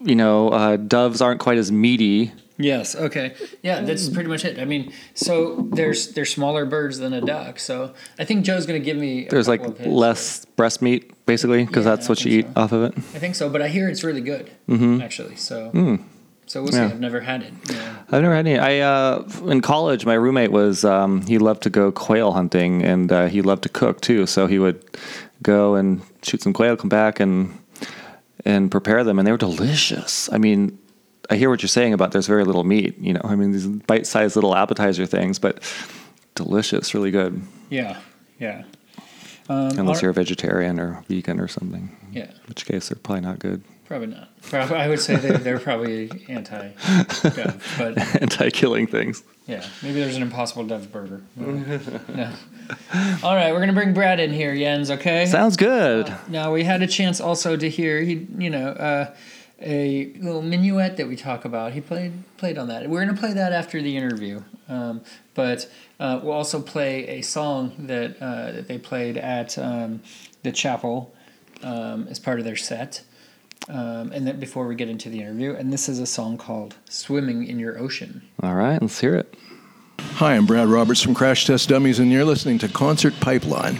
[0.00, 2.32] you know, uh, doves aren't quite as meaty.
[2.58, 4.58] Yes, okay, yeah, that's pretty much it.
[4.58, 7.58] I mean, so there's they're smaller birds than a duck.
[7.58, 9.26] So I think Joe's going to give me.
[9.26, 12.54] A There's like less breast meat, basically, because Yeah, that's I what you think eat
[12.54, 12.60] so.
[12.62, 12.98] off of it.
[13.14, 14.50] I think so, but I hear it's really good,
[15.02, 15.36] actually.
[15.36, 16.00] So.
[16.48, 16.78] So we'll see.
[16.78, 16.86] Mm-hmm.
[16.88, 16.94] Yeah.
[16.94, 17.52] I've never had it.
[17.68, 17.96] Yeah.
[18.08, 18.56] I've never had any.
[18.56, 23.10] I uh, in college, my roommate was um, he loved to go quail hunting, and
[23.10, 24.26] uh, he loved to cook too.
[24.26, 24.84] So he would
[25.42, 27.52] go and shoot some quail, come back and
[28.44, 30.32] and prepare them, and they were delicious.
[30.32, 30.78] I mean,
[31.30, 32.98] I hear what you're saying about there's very little meat.
[32.98, 35.60] You know, I mean these bite-sized little appetizer things, but
[36.34, 37.40] delicious, really good.
[37.70, 37.98] Yeah.
[38.38, 38.64] Yeah.
[39.48, 42.24] Um, Unless all- you're a vegetarian or vegan or something, Yeah.
[42.24, 43.62] in which case they're probably not good.
[43.86, 44.28] Probably not.
[44.42, 46.70] Probably, I would say they're, they're probably anti
[47.22, 49.22] dove, but Anti-killing things.
[49.46, 51.22] yeah, maybe there's an impossible dove burger.
[51.38, 52.34] yeah.
[53.22, 54.90] All right, we're gonna bring Brad in here, Jens.
[54.90, 55.26] Okay.
[55.26, 56.12] Sounds good.
[56.28, 59.14] Now we had a chance also to hear he, you know, uh,
[59.60, 61.72] a little minuet that we talk about.
[61.72, 62.88] He played played on that.
[62.88, 65.02] We're gonna play that after the interview, um,
[65.34, 70.02] but uh, we'll also play a song that uh, that they played at um,
[70.42, 71.14] the chapel
[71.62, 73.02] um, as part of their set.
[73.68, 76.76] Um, and then before we get into the interview, and this is a song called
[76.88, 79.34] "Swimming in Your Ocean." All right, let's hear it.
[79.98, 83.76] Hi, I'm Brad Roberts from Crash Test Dummies, and you're listening to Concert Pipeline.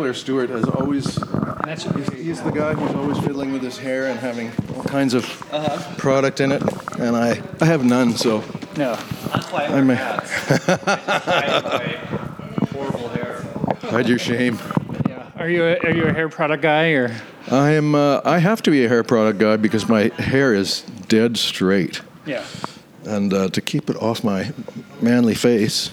[0.00, 1.04] My guitar player Stuart has always
[1.64, 4.82] That should be He's the guy who's always fiddling with his hair and having all
[4.84, 5.24] kinds of
[5.98, 6.62] product in it,
[6.98, 8.42] and I, I have none, so
[8.76, 8.98] no.
[9.52, 9.96] I'm a,
[12.72, 13.42] Horrible hair.
[13.90, 14.58] hide your shame.
[15.08, 15.30] Yeah.
[15.36, 17.14] Are you a, are you a hair product guy or?
[17.50, 17.94] I am.
[17.94, 22.00] Uh, I have to be a hair product guy because my hair is dead straight,
[22.26, 22.44] Yeah.
[23.04, 24.52] and uh, to keep it off my
[25.00, 25.90] manly face,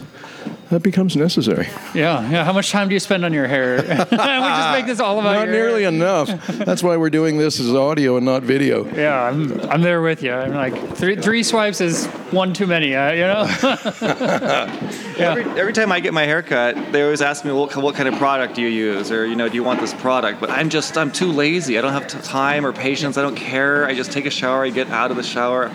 [0.69, 1.67] that becomes necessary.
[1.93, 2.29] Yeah.
[2.29, 2.43] Yeah.
[2.43, 3.77] How much time do you spend on your hair?
[3.81, 5.89] we just make this all about Not your nearly hair.
[5.89, 6.47] enough.
[6.47, 8.85] That's why we're doing this as audio and not video.
[8.93, 10.33] Yeah, I'm, I'm there with you.
[10.33, 12.95] I'm like three three swipes is one too many.
[12.95, 13.47] Uh, you know.
[15.17, 18.07] Every, every time I get my hair cut, they always ask me, what, what kind
[18.07, 19.11] of product do you use?
[19.11, 20.39] Or, you know, do you want this product?
[20.39, 21.79] But I'm just, I'm too lazy.
[21.79, 23.17] I don't have t- time or patience.
[23.17, 23.87] I don't care.
[23.87, 24.63] I just take a shower.
[24.63, 25.71] I get out of the shower.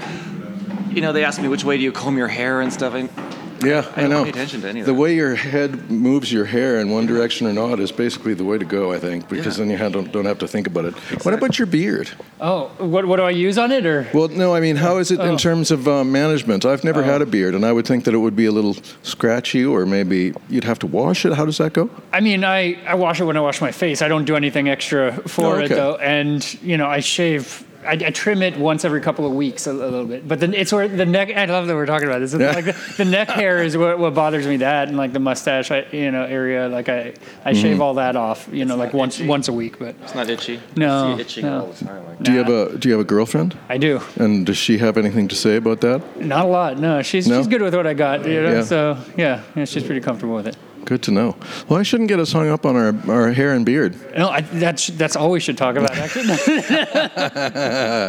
[0.90, 2.94] You know, they ask me, which way do you comb your hair and stuff.
[2.94, 3.11] And
[3.64, 4.25] Yeah, I, don't know.
[4.25, 4.98] pay attention to any of the that.
[4.98, 8.59] way your head moves your hair in one direction or not is basically the way
[8.59, 9.64] to go, I think, because Yeah.
[9.66, 10.94] then you don't, don't have to think about it.
[11.25, 12.11] What about your beard?
[12.40, 14.07] oh, what what do I use on it or?
[14.12, 15.37] Well, no, I mean, how is it in Oh.
[15.38, 16.64] terms of uh, management?
[16.64, 18.77] I've never had a beard, and I would think that it would be a little
[19.03, 21.33] scratchy, or maybe you'd have to wash it.
[21.35, 21.88] How does that go?
[22.12, 24.03] I mean, I, I wash it when I wash my face.
[24.03, 27.64] I don't do anything extra for Oh, it though, and you know, I shave.
[27.84, 30.54] I, I trim it once every couple of weeks a, a little bit, but then
[30.54, 31.30] it's where the neck.
[31.36, 32.32] I love that we're talking about this.
[32.32, 32.52] Yeah.
[32.52, 34.58] Like the, the neck hair is what, what bothers me.
[34.58, 36.68] That and like the mustache, I, you know, area.
[36.68, 37.14] Like I,
[37.44, 37.82] I shave Mm-hmm.
[37.82, 38.48] all that off.
[38.52, 39.78] You know, like once once a week.
[39.78, 40.60] But it's not itchy.
[40.76, 41.60] No, I see it itching no.
[41.60, 42.06] all the time.
[42.06, 43.58] Like, Do you have a Do you have a girlfriend?
[43.68, 46.20] I do And does she have anything to say about that?
[46.20, 46.78] not a lot.
[46.78, 47.38] No, she's No?
[47.38, 48.26] she's good with what I got.
[48.26, 48.62] You know, Yeah.
[48.64, 50.56] so yeah, yeah, she's pretty comfortable with it.
[50.84, 51.36] Good to know.
[51.68, 53.96] Well, I shouldn't get us hung up on our, our hair and beard.
[54.16, 55.92] No, I, that's that's all we should talk about.
[55.96, 56.26] Actually,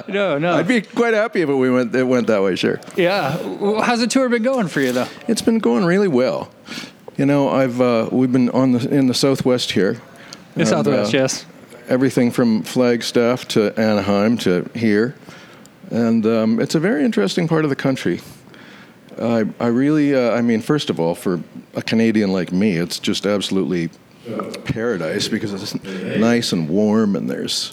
[0.13, 0.55] no, no.
[0.55, 2.55] I'd be quite happy if it we went it went that way.
[2.55, 2.79] Sure.
[2.97, 3.39] Yeah.
[3.41, 5.07] Well, How's the tour been going for you, though?
[5.27, 6.49] It's been going really well.
[7.15, 10.01] You know, I've uh, we've been on the in the southwest here.
[10.55, 11.45] In And, Southwest, uh, yes.
[11.89, 15.15] everything from Flagstaff to Anaheim to here.
[15.89, 18.21] And um, it's a very interesting part of the country.
[19.21, 21.41] I, I really, uh, I mean, first of all, for
[21.75, 23.89] a Canadian like me, it's just absolutely
[24.65, 25.75] paradise because it's
[26.17, 27.71] nice and warm and there's,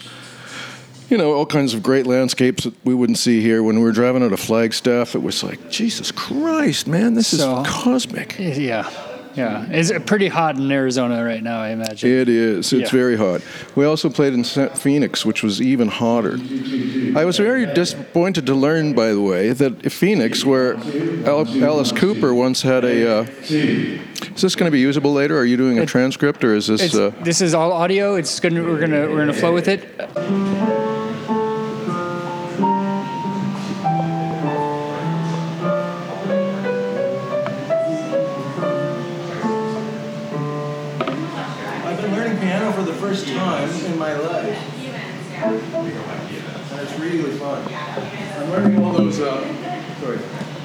[1.09, 3.63] you know, all kinds of great landscapes that we wouldn't see here.
[3.63, 7.63] When we were driving out of Flagstaff, it was like, Jesus Christ, man, this So-
[7.63, 8.37] is cosmic.
[8.39, 8.89] Yeah.
[9.35, 9.67] Yeah.
[9.71, 12.11] It's pretty hot in Arizona right now, I imagine.
[12.11, 12.73] It is.
[12.73, 12.99] It's Yeah.
[12.99, 13.43] very hot.
[13.77, 16.39] We also played in Phoenix, which was even hotter.
[17.17, 20.77] I was very disappointed to learn, by the way, that Phoenix, where
[21.27, 23.21] Alice Cooper once had a.
[23.21, 25.39] Uh, is this going to be usable later?
[25.39, 26.95] Are you doing a transcript, or is this?
[26.95, 28.17] Uh, this is all audio.
[28.17, 31.00] It's gonna we're gonna we're gonna flow with it.
[47.19, 47.63] Really fun.
[47.73, 49.21] I'm learning all those.
[49.21, 49.43] Uh,
[50.01, 50.19] sorry.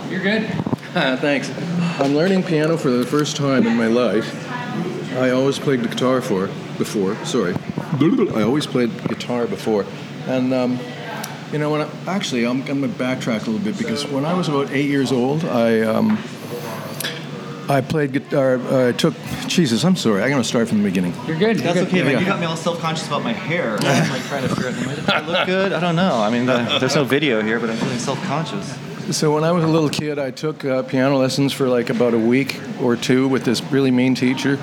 [0.09, 0.47] You're good.
[1.19, 1.51] Thanks.
[1.99, 4.45] I'm learning piano for the first time in my life.
[5.17, 7.15] I always played the guitar for before.
[7.25, 9.85] Sorry, I always played guitar before,
[10.27, 10.79] and um,
[11.51, 14.33] you know when I, actually I'm, I'm gonna backtrack a little bit because when I
[14.33, 16.17] was about eight years old, I um,
[17.67, 18.55] I played guitar.
[18.55, 19.13] Uh, I took.
[19.47, 20.21] Jesus, I'm sorry.
[20.21, 21.13] I'm going to start from the beginning.
[21.25, 21.57] You're good.
[21.57, 21.87] That's you're good.
[21.87, 22.11] okay, man.
[22.13, 22.19] Yeah.
[22.19, 23.77] You got me all self-conscious about my hair.
[23.79, 25.73] I'm like trying to figure out, do I look good?
[25.73, 26.17] I don't know.
[26.17, 28.77] I mean, the, there's no video here, but I'm feeling self-conscious.
[29.15, 32.15] So when I was a little kid, I took uh, piano lessons for like about
[32.15, 34.59] a week or two with this really mean teacher,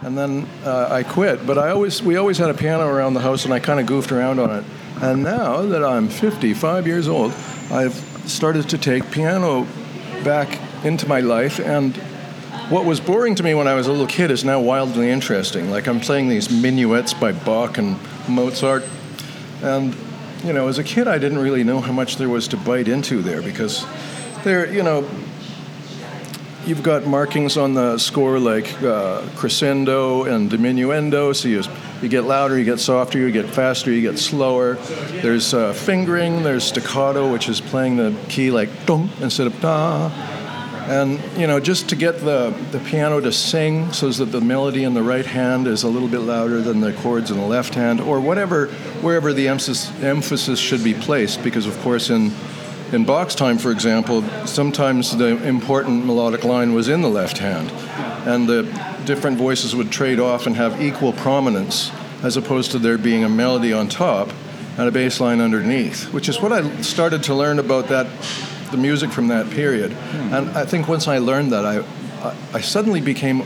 [0.00, 1.46] and then uh, I quit.
[1.46, 3.86] But I always we always had a piano around the house, and I kind of
[3.86, 4.64] goofed around on it.
[5.02, 7.32] And now that I'm 55 years old,
[7.70, 7.94] I've
[8.26, 9.66] started to take piano
[10.24, 11.94] back into my life, and
[12.72, 15.70] what was boring to me when I was a little kid is now wildly interesting.
[15.70, 18.82] Like I'm playing these minuets by Bach and Mozart,
[19.62, 19.94] and
[20.42, 22.88] you know, as a kid, I didn't really know how much there was to bite
[22.88, 23.84] into there because
[24.42, 25.06] there, you know,
[26.64, 31.62] you've got markings on the score like uh, crescendo and diminuendo, so you,
[32.00, 34.76] you get louder, you get softer, you get faster, you get slower.
[35.20, 40.10] There's uh, fingering, there's staccato, which is playing the key like dum instead of da.
[40.92, 44.84] And you know, just to get the, the piano to sing so that the melody
[44.84, 47.74] in the right hand is a little bit louder than the chords in the left
[47.74, 48.66] hand, or whatever,
[49.00, 52.30] wherever the emphasis, emphasis should be placed, because of course in
[52.92, 57.70] in Bach's time, for example, sometimes the important melodic line was in the left hand,
[58.28, 58.64] and the
[59.06, 61.90] different voices would trade off and have equal prominence,
[62.22, 64.28] as opposed to there being a melody on top
[64.76, 68.06] and a bass line underneath, which is what I started to learn about that,
[68.72, 69.92] the music from that period.
[69.92, 70.34] Hmm.
[70.34, 71.78] And I think once I learned that, I,
[72.26, 73.42] I, I suddenly became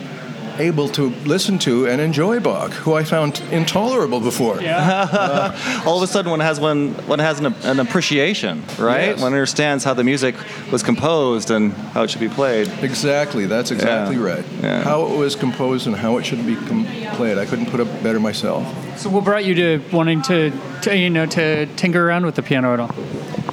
[0.58, 4.60] able to listen to and enjoy Bach, who I found intolerable before.
[4.60, 9.08] Yeah, All of a sudden, one has one one has an, an appreciation, right?
[9.10, 9.20] Yes.
[9.20, 10.34] One understands how the music
[10.72, 12.68] was composed and how it should be played.
[12.82, 14.22] Exactly, that's exactly Yeah.
[14.22, 14.44] right.
[14.62, 14.82] Yeah.
[14.82, 18.02] How it was composed and how it should be com- played, I couldn't put it
[18.02, 18.64] better myself.
[18.98, 22.42] So, what brought you to wanting to, to, you know, to tinker around with the
[22.42, 22.90] piano at all?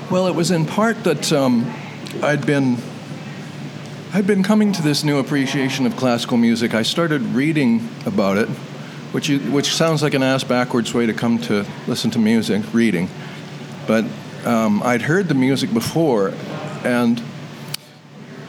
[0.10, 1.72] Well, it was in part that um,
[2.22, 2.78] I'd been
[4.16, 6.76] I'd been coming to this new appreciation of classical music.
[6.76, 8.48] I started reading about it,
[9.12, 12.62] which you, which sounds like an ass backwards way to come to listen to music,
[12.76, 13.10] reading.
[13.88, 14.06] But
[14.46, 16.32] um, I'd heard the music before,
[16.84, 17.20] and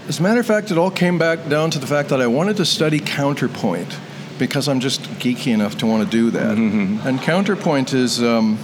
[0.07, 2.27] as a matter of fact, it all came back down to the fact that I
[2.27, 3.99] wanted to study counterpoint
[4.39, 6.59] because I'm just geeky enough to want to do that.
[7.07, 8.59] And counterpoint is um,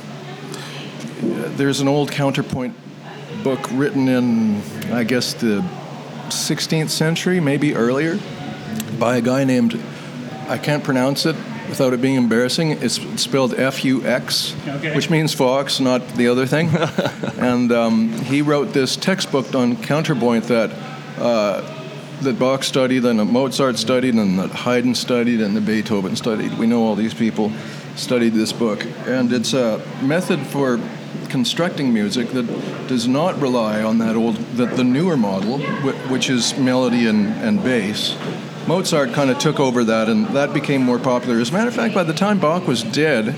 [1.22, 2.76] there's an old counterpoint
[3.42, 4.60] book written in,
[4.92, 5.64] I guess, the
[6.30, 8.18] 16th century, maybe earlier,
[8.98, 9.80] by a guy named,
[10.48, 11.36] I can't pronounce it
[11.68, 12.72] without it being embarrassing.
[12.82, 14.52] It's spelled F U X,
[14.94, 16.68] which means fox, not the other thing.
[17.38, 20.70] and um, he wrote this textbook on counterpoint that.
[21.18, 21.76] Uh,
[22.20, 26.58] that Bach studied, and that Mozart studied, and that Haydn studied, and that Beethoven studied.
[26.58, 27.50] We know all these people
[27.96, 30.78] studied this book, and it's a method for
[31.30, 32.46] constructing music that
[32.88, 35.58] does not rely on that old, that the newer model,
[36.10, 38.16] which is melody and, and bass.
[38.66, 41.40] Mozart kind of took over that, and that became more popular.
[41.40, 43.34] As a matter of fact, by the time Bach was dead,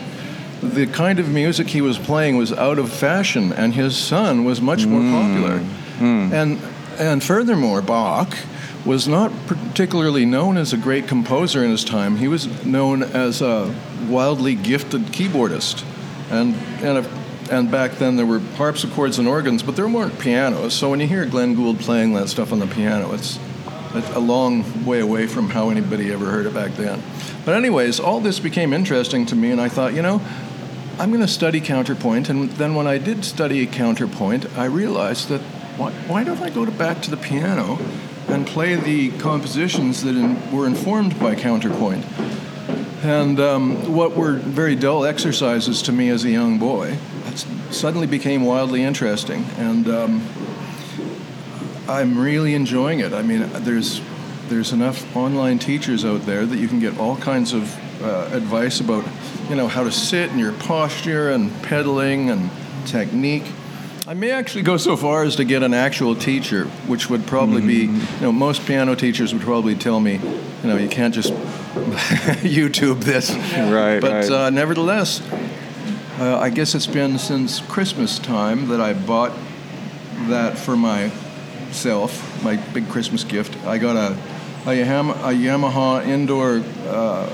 [0.63, 4.61] the kind of music he was playing was out of fashion, and his son was
[4.61, 5.13] much more mm.
[5.13, 5.59] popular.
[5.99, 6.33] Mm.
[6.33, 6.61] And
[6.99, 8.37] and furthermore, Bach
[8.85, 12.17] was not particularly known as a great composer in his time.
[12.17, 13.75] He was known as a
[14.09, 15.85] wildly gifted keyboardist,
[16.31, 20.75] and and a, and back then there were harpsichords and organs, but there weren't pianos.
[20.75, 23.39] So when you hear Glenn Gould playing that stuff on the piano, it's
[23.95, 27.03] a long way away from how anybody ever heard it back then.
[27.45, 30.23] But anyways, all this became interesting to me, and I thought, you know,
[30.99, 32.29] I'm going to study counterpoint.
[32.29, 35.41] And then when I did study counterpoint, I realized that
[35.77, 37.79] why, why don't I go to back to the piano
[38.29, 42.05] and play the compositions that in, were informed by counterpoint?
[43.03, 46.99] And um, what were very dull exercises to me as a young boy
[47.71, 49.45] suddenly became wildly interesting.
[49.59, 50.27] And um,
[51.89, 53.13] I'm really enjoying it.
[53.13, 54.01] I mean, there's
[54.49, 58.81] there's enough online teachers out there that you can get all kinds of uh, advice
[58.81, 59.05] about,
[59.49, 62.51] you know, how to sit and your posture and pedaling and
[62.87, 63.45] technique.
[64.07, 67.63] I may actually go so far as to get an actual teacher, which would probably
[67.63, 71.33] be, you know, most piano teachers would probably tell me, you know, you can't just
[72.43, 73.31] YouTube this.
[73.33, 74.31] Right, But right.
[74.31, 75.21] Uh, nevertheless,
[76.23, 79.33] uh, I guess it's been since Christmas time that I bought
[80.29, 83.57] that for myself, my big Christmas gift.
[83.67, 84.17] I got a
[84.65, 87.29] a, Yam- a Yamaha indoor uh,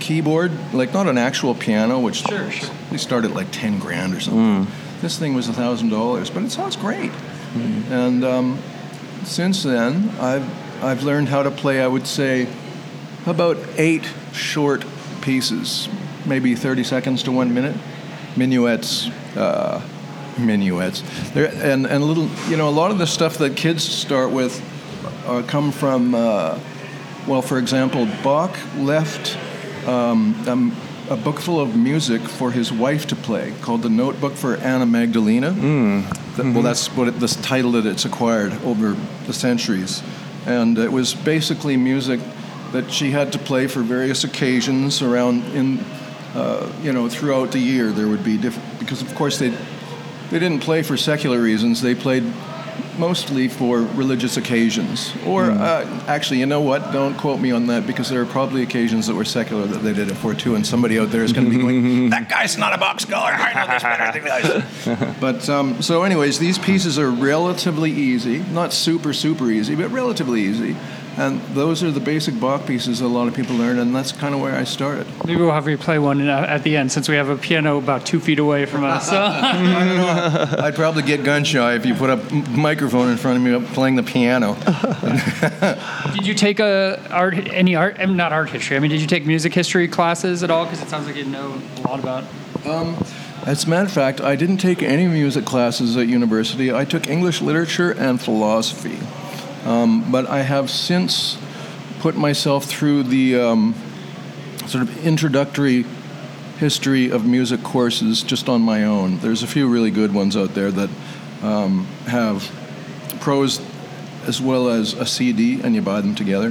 [0.00, 2.70] keyboard, like not an actual piano, which Sure, sure.
[2.90, 4.66] they start at like ten grand or something.
[5.00, 7.12] This thing was a thousand dollars, but it sounds great.
[7.90, 8.58] And um,
[9.22, 11.80] since then, I've I've learned how to play.
[11.80, 12.48] I would say
[13.26, 14.84] about eight short
[15.20, 15.88] pieces,
[16.26, 17.76] maybe 30 seconds to one minute,
[18.36, 19.80] minuets, uh,
[20.38, 21.02] minuets.
[21.32, 24.60] There, and, and little, you know, a lot of the stuff that kids start with
[25.26, 26.58] uh, come from uh,
[27.26, 29.36] well, for example, Bach left
[29.88, 30.76] um, um,
[31.10, 34.86] a book full of music for his wife to play called the Notebook for Anna
[34.86, 35.50] Magdalena.
[36.36, 40.02] That- Well, that's what it, this title that it's acquired over the centuries,
[40.46, 42.20] and it was basically music
[42.72, 45.78] that she had to play for various occasions around in,
[46.34, 47.90] uh, you know, throughout the year.
[47.90, 49.50] There would be different because, of course, they
[50.30, 51.80] they didn't play for secular reasons.
[51.80, 52.24] They played
[52.98, 55.12] mostly for religious occasions.
[55.26, 56.92] Or uh, actually, you know what?
[56.92, 59.92] Don't quote me on that because there are probably occasions that were secular that they
[59.92, 62.56] did it for too, and somebody out there is going to be going, "That guy's
[62.58, 63.32] not a Bach scholar.
[63.32, 68.38] I know this better than guys." but um, so, anyways, these pieces are relatively easy,
[68.38, 70.76] not super super easy, but relatively easy.
[71.16, 74.10] And those are the basic Bach pieces that a lot of people learn, and that's
[74.10, 75.06] kind of where I started.
[75.24, 77.78] Maybe we'll have you play one uh, at the end since we have a piano
[77.78, 79.04] about two feet away from us.
[79.14, 79.20] So.
[80.58, 82.16] I'd probably get gun shy if you put a
[82.50, 84.54] microphone in front of me playing the piano.
[86.14, 88.00] did you take a art any art?
[88.00, 88.76] um, Not art history.
[88.76, 90.64] I mean, did you take music history classes at all?
[90.64, 92.24] Because it sounds like you know a lot about.
[92.66, 92.96] Um,
[93.46, 96.72] As a matter of fact, I didn't take any music classes at university.
[96.72, 98.98] I took English literature and philosophy.
[99.64, 101.38] Um, but I have since
[102.00, 103.74] put myself through the um,
[104.66, 105.86] sort of introductory
[106.58, 109.18] history of music courses just on my own.
[109.18, 110.90] There's a few really good ones out there that
[111.42, 112.50] um, have
[113.20, 113.60] prose
[114.26, 116.48] as well as a CD, and you buy them together.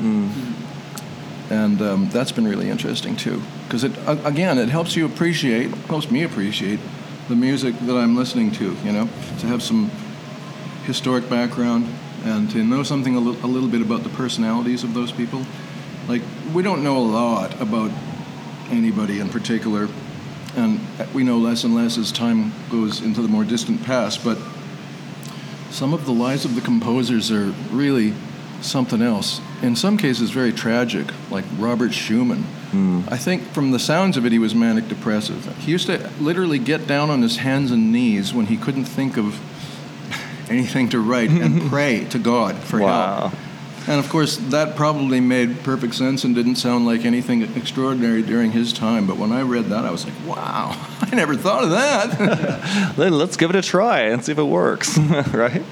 [1.50, 6.10] And um, that's been really interesting too, because it again it helps you appreciate, helps
[6.10, 6.80] me appreciate
[7.28, 8.76] the music that I'm listening to.
[8.84, 9.92] You know, to have some
[10.86, 11.88] historic background
[12.24, 15.46] and to know something a, li- a little bit about the personalities of those people.
[16.08, 16.22] Like
[16.54, 17.92] we don't know a lot about
[18.70, 19.88] anybody in particular,
[20.56, 20.80] and
[21.14, 24.24] we know less and less as time goes into the more distant past.
[24.24, 24.38] But
[25.72, 28.14] some of the lives of the composers are really
[28.62, 29.42] something else.
[29.62, 32.44] In some cases, very tragic, like Robert Schumann.
[32.72, 33.02] Hmm.
[33.08, 35.46] I think from the sounds of it, he was manic depressive.
[35.60, 39.18] He used to literally get down on his hands and knees when he couldn't think
[39.18, 39.40] of
[40.50, 43.30] anything to write and pray to God for Wow.
[43.30, 43.34] help.
[43.86, 48.52] And of course, that probably made perfect sense and didn't sound like anything extraordinary during
[48.52, 49.06] his time.
[49.06, 52.94] But when I read that, I was like, wow, I never thought of that.
[52.96, 55.64] Then let's give it a try and see if it works, right?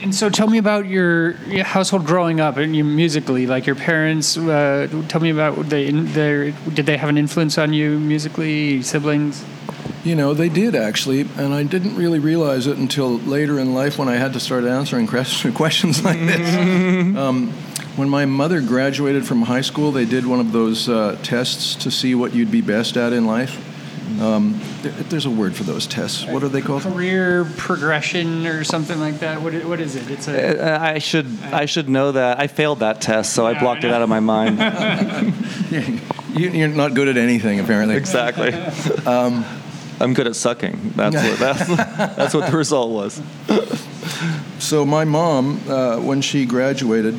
[0.00, 3.46] And so, tell me about your, your household growing up and you musically.
[3.48, 4.36] Like your parents.
[4.36, 6.50] Uh, tell me about they, their.
[6.50, 8.82] Did they have an influence on you musically?
[8.82, 9.42] Siblings.
[10.04, 13.98] You know, they did actually, and I didn't really realize it until later in life
[13.98, 15.06] when I had to start answering
[15.54, 17.16] questions like this.
[17.16, 17.52] um,
[17.96, 21.90] when my mother graduated from high school, they did one of those uh, tests to
[21.90, 23.58] see what you'd be best at in life.
[24.20, 26.26] Um, there, there's a word for those tests.
[26.26, 26.82] What are they called?
[26.82, 29.40] Career progression or something like that.
[29.40, 30.10] What, what is it?
[30.10, 30.74] It's a.
[30.74, 32.38] Uh, I should I should know that.
[32.38, 34.58] I failed that test, so I blocked I it out of my mind.
[36.34, 37.94] You, you're not good at anything, apparently.
[37.94, 38.50] exactly.
[40.00, 40.92] I'm good at sucking.
[40.96, 41.66] That's what that's,
[42.16, 43.22] that's what the result was.
[44.58, 47.14] So my mom, uh, when she graduated,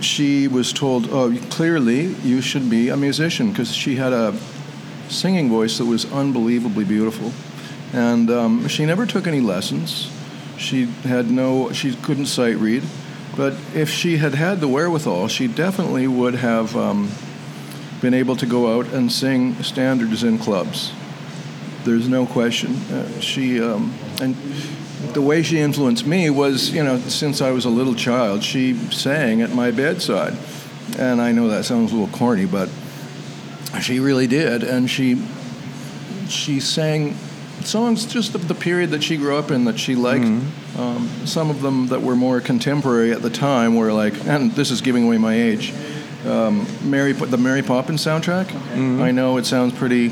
[0.00, 4.34] she was told, "Oh, clearly you should be a musician," because she had a
[5.08, 7.32] singing voice that was unbelievably beautiful,
[7.92, 10.10] and um, she never took any lessons.
[10.56, 12.82] She had no, she couldn't sight read,
[13.36, 17.10] but if she had had the wherewithal, she definitely would have um,
[18.00, 20.92] been able to go out and sing standards in clubs.
[21.84, 22.74] There's no question.
[22.90, 24.34] Uh, she um, and
[25.12, 28.74] the way she influenced me was, you know, since I was a little child, she
[28.90, 30.36] sang at my bedside,
[30.98, 32.68] and I know that sounds a little corny, but
[33.82, 35.22] she really did, and she
[36.28, 37.16] she sang
[37.62, 40.24] songs just of the period that she grew up in that she liked.
[40.76, 44.70] Um, some of them that were more contemporary at the time were like, and this
[44.70, 45.72] is giving away my age.
[46.26, 48.50] Um, Mary, the Mary Poppins soundtrack.
[49.00, 50.08] I know it sounds pretty,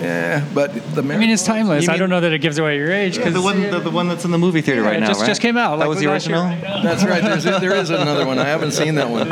[0.00, 1.86] eh, but the Mary I mean, it's timeless.
[1.86, 3.90] You I don't know that it gives away your age because The one, the, the
[3.90, 5.26] one that's in the movie theater Yeah, right it now, just- right?
[5.26, 6.42] just came out, That like, was the original.
[6.44, 6.60] right?
[6.82, 7.22] That's right.
[7.22, 8.38] There's, there is another one.
[8.38, 9.30] I haven't seen that one.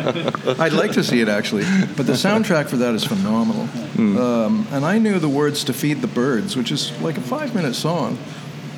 [0.61, 1.65] I'd like to see it actually,
[1.97, 3.69] but the soundtrack for that is phenomenal.
[3.97, 7.75] Um, and I knew the words to "Feed the Birds," which is like a five-minute
[7.75, 8.19] song,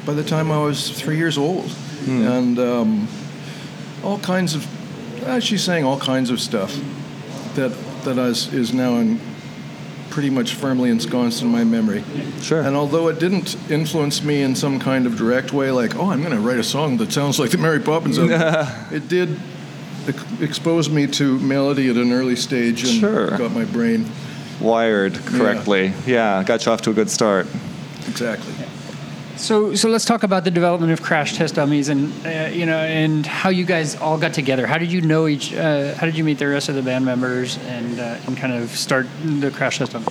[0.04, 1.70] by the time I was three years old,
[2.06, 3.08] and um,
[4.04, 4.66] all kinds of.
[5.26, 6.78] Uh, she sang all kinds of stuff
[7.54, 7.72] that
[8.04, 9.18] that is, is now in
[10.16, 12.02] pretty much firmly ensconced in my memory.
[12.40, 12.62] Sure.
[12.62, 16.22] And although it didn't influence me in some kind of direct way, like, oh, I'm
[16.22, 18.40] going to write a song that sounds like the Mary Poppins album,
[18.90, 19.38] it did
[20.08, 23.36] ex- expose me to melody at an early stage and Sure.
[23.36, 24.06] got my brain.
[24.58, 25.92] Wired correctly.
[26.06, 26.42] Yeah.
[26.44, 27.46] got you off to a good start.
[28.08, 28.54] Exactly.
[29.36, 32.78] So, so let's talk about the development of Crash Test Dummies, and uh, you know,
[32.78, 34.66] and how you guys all got together.
[34.66, 35.52] How did you know each?
[35.54, 38.52] Uh, how did you meet the rest of the band members, and uh, and kind
[38.54, 40.08] of start the Crash Test Dummies?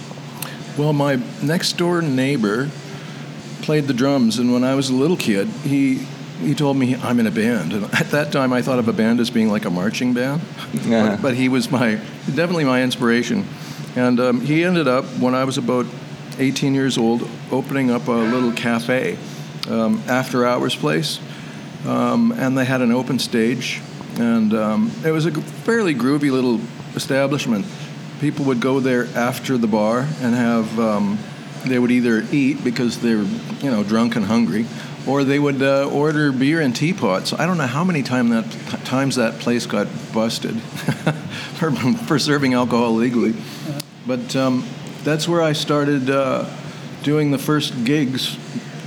[0.78, 2.70] Well, my next door neighbor
[3.62, 6.06] played the drums, and when I was a little kid, he
[6.40, 8.94] he told me I'm in a band, and at that time I thought of a
[8.94, 10.42] band as being like a marching band,
[10.84, 11.12] Yeah.
[11.16, 11.96] but, but he was my
[12.28, 13.46] definitely my inspiration,
[13.96, 15.88] and um, he ended up when I was about
[16.40, 19.18] 18 years old opening up a little cafe,
[19.70, 21.20] um, after hours place,
[21.86, 23.82] um, and they had an open stage,
[24.18, 26.60] and um, it was a fairly groovy little
[26.96, 27.66] establishment.
[28.20, 31.18] People would go there after the bar and have um,
[31.66, 33.24] they would either eat because they're,
[33.62, 34.66] you know drunk and hungry,
[35.08, 37.34] or they would uh, order beer in teapots.
[37.34, 38.46] I don't know how many time that
[38.86, 40.60] times that place got busted
[41.56, 43.36] for, for serving alcohol legally,
[44.08, 44.66] but um,
[45.06, 46.50] that's where I started uh,
[47.04, 48.38] doing the first gigs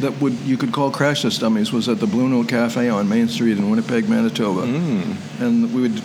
[0.01, 3.09] that would you could call crash test dummies was at the Blue Note Cafe on
[3.09, 4.62] Main Street in Winnipeg, Manitoba,
[5.41, 6.03] and we would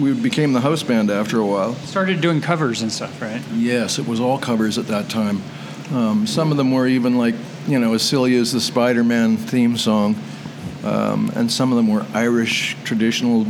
[0.00, 1.74] we became the house band after a while.
[1.74, 3.42] Started doing covers and stuff, right?
[3.54, 5.42] Yes, it was all covers at that time.
[5.92, 7.34] Um, some of them were even like
[7.66, 10.16] you know as silly as the Spider-Man theme song,
[10.84, 13.46] um, and some of them were Irish traditional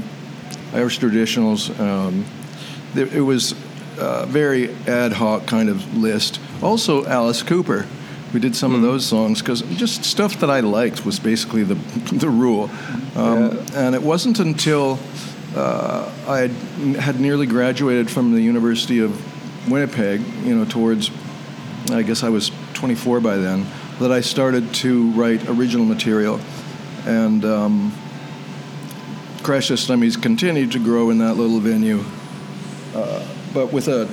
[0.72, 1.78] Irish traditionals.
[1.80, 2.24] Um,
[2.94, 3.54] it, it was
[4.26, 6.40] very ad hoc kind of list.
[6.62, 7.86] Also, Alice Cooper.
[8.34, 11.74] We did some of those songs because just stuff that I liked was basically the
[12.12, 12.70] the rule.
[13.14, 14.98] Um, And it wasn't until
[15.54, 16.50] uh, I had,
[16.96, 19.12] had nearly graduated from the University of
[19.70, 21.10] Winnipeg, you know, towards
[21.90, 23.66] I guess I was 24 by then,
[24.00, 26.40] that I started to write original material,
[27.06, 27.92] and um,
[29.42, 32.04] Crash Dummies continued to grow in that little venue,
[32.94, 33.26] uh,
[33.56, 34.06] but with a,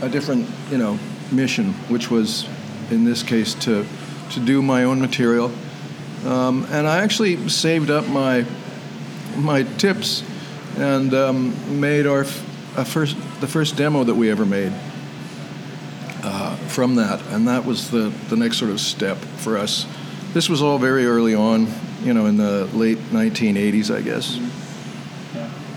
[0.00, 0.98] a different, you know,
[1.30, 2.48] mission, which was,
[2.90, 3.84] in this case, to
[4.30, 5.52] to do my own material,
[6.24, 8.46] um, and I actually saved up my
[9.36, 10.24] my tips
[10.78, 14.72] and um, made our first the first demo that we ever made
[16.22, 19.86] uh, from that, and that was the the next sort of step for us.
[20.32, 21.68] This was all very early on,
[22.02, 24.38] you know, in the late 1980s, I guess.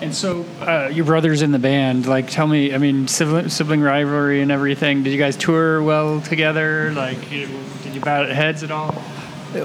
[0.02, 3.82] And so, uh, your brothers in the band, like, tell me, I mean, sibling, sibling
[3.82, 5.04] rivalry and everything.
[5.04, 6.91] Did you guys tour well together?
[6.93, 7.50] Like, did
[7.93, 8.95] you bat heads at all?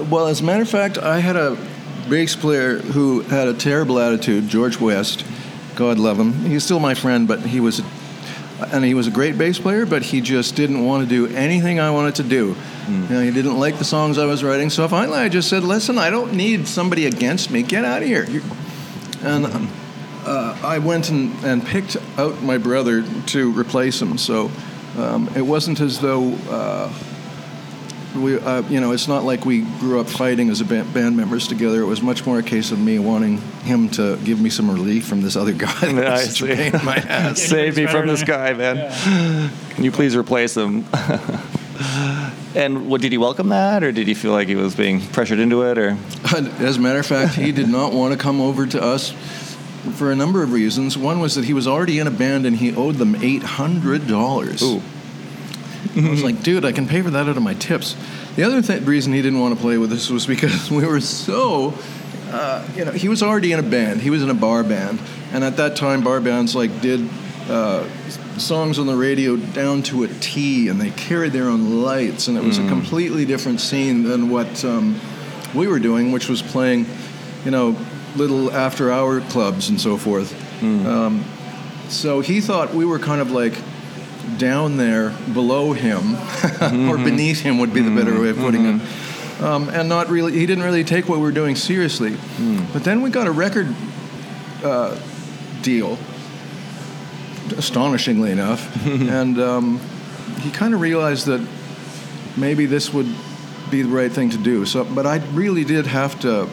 [0.09, 1.57] Well, as a matter of fact, I had a
[2.09, 5.23] bass player who had a terrible attitude, George West.
[5.75, 6.33] God love him.
[6.33, 7.81] He's still my friend, but he was,
[8.73, 11.79] and he was a great bass player, but he just didn't want to do anything
[11.79, 12.55] I wanted to do.
[12.89, 14.69] You know, he didn't like the songs I was writing.
[14.69, 17.63] So finally, I just said, "Listen, I don't need somebody against me.
[17.63, 18.43] Get out of here." You-
[19.23, 19.69] And um,
[20.25, 24.17] uh, I went and, and picked out my brother to replace him.
[24.17, 24.51] So
[24.97, 26.33] um, it wasn't as though.
[26.49, 26.93] Uh,
[28.15, 31.17] we, uh, you know, it's not like we grew up fighting as a band, band
[31.17, 31.81] members together.
[31.81, 35.05] It was much more a case of me wanting him to give me some relief
[35.05, 35.73] from this other guy.
[35.81, 36.85] that I was such a see.
[36.85, 37.41] my ass.
[37.41, 39.51] Save me from this guy, man.
[39.71, 40.85] Can you please replace him?
[42.55, 45.39] and what did he welcome that, or did he feel like he was being pressured
[45.39, 45.97] into it, or?
[46.33, 49.13] As a matter of fact, he did not want to come over to us
[49.93, 50.97] for a number of reasons.
[50.97, 54.07] One was that he was already in a band and he owed them eight hundred
[54.07, 54.61] dollars.
[54.63, 54.81] Ooh.
[55.95, 57.95] I was like, dude, I can pay for that out of my tips.
[58.35, 60.99] The other th- reason he didn't want to play with us was because we were
[60.99, 61.73] so,
[62.31, 64.01] uh, you know, he was already in a band.
[64.01, 64.99] He was in a bar band,
[65.31, 67.07] and at that time, bar bands like did
[67.47, 67.87] uh,
[68.37, 72.37] songs on the radio down to a T, and they carried their own lights, and
[72.37, 74.99] it was a completely different scene than what um,
[75.53, 76.85] we were doing, which was playing,
[77.45, 77.77] you know,
[78.15, 80.33] little after-hour clubs and so forth.
[80.87, 81.25] Um,
[81.89, 83.53] so he thought we were kind of like
[84.37, 86.15] down there below him,
[86.89, 88.81] or beneath him would be the better way of putting it.
[89.41, 92.15] Um, and not really, he didn't really take what we were doing seriously.
[92.73, 93.73] But then we got a record
[94.63, 94.97] uh,
[95.61, 95.97] deal,
[97.57, 99.79] astonishingly enough, and um,
[100.39, 101.45] he kind of realized that
[102.37, 103.13] maybe this would
[103.69, 104.65] be the right thing to do.
[104.65, 106.47] So, but I really did have to,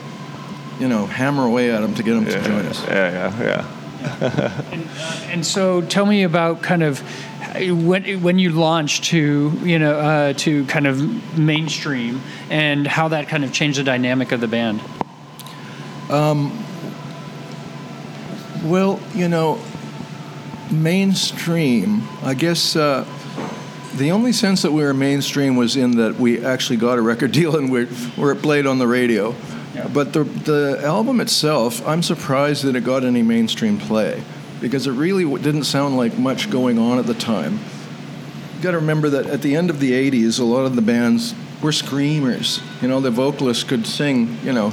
[0.79, 2.85] you know, hammer away at them to get him to join us.
[2.87, 3.79] Yeah, yeah, yeah.
[4.73, 7.01] And, uh, and so, tell me about kind of
[7.85, 12.20] when when you launched to you know uh, to kind of mainstream
[12.51, 14.81] and how that kind of changed the dynamic of the band.
[18.62, 19.59] Well, you know,
[20.70, 23.05] mainstream, I guess uh,
[23.97, 27.33] the only sense that we were mainstream was in that we actually got a record
[27.33, 29.35] deal and we're, where it played on the radio.
[29.75, 29.89] Yeah.
[29.89, 34.23] But the, the album itself, I'm surprised that it got any mainstream play
[34.61, 37.59] because it really didn't sound like much going on at the time.
[38.57, 40.83] You got to remember that at the end of the 80s, a lot of the
[40.83, 42.61] bands were screamers.
[42.81, 44.73] You know, the vocalist could sing, you know,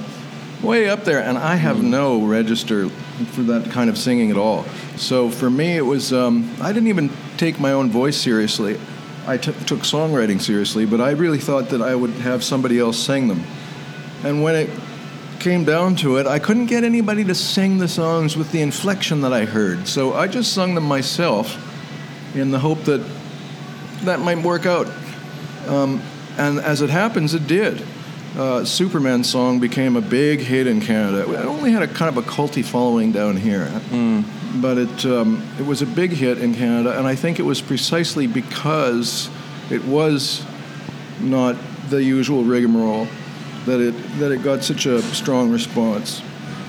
[0.61, 4.63] way up there, and I have no register for that kind of singing at all.
[4.97, 8.79] So for me, it was um, I didn't even take my own voice seriously.
[9.25, 12.97] I t- took songwriting seriously, but I really thought that I would have somebody else
[12.97, 13.43] sing them.
[14.23, 14.69] And when it
[15.39, 19.21] came down to it, I couldn't get anybody to sing the songs with the inflection
[19.21, 19.87] that I heard.
[19.87, 21.57] So I just sung them myself
[22.35, 23.01] in the hope that
[24.03, 24.87] that might work out.
[25.67, 26.01] Um,
[26.37, 27.83] and as it happens, it did.
[28.37, 31.29] Uh, Superman song became a big hit in Canada.
[31.31, 33.69] It only had a kind of a culty following down here,
[34.61, 37.59] but it um, it was a big hit in Canada, and I think it was
[37.59, 39.29] precisely because
[39.71, 40.45] it was
[41.19, 41.55] not
[41.89, 43.07] the usual rigmarole
[43.69, 46.21] that it that it got such a strong response.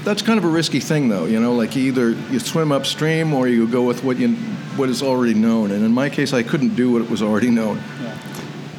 [0.04, 1.26] That's kind of a risky thing, though.
[1.26, 4.34] You know, like either you swim upstream or you go with what you
[4.76, 5.70] what is already known.
[5.72, 7.80] And in my case, I couldn't do what was already known.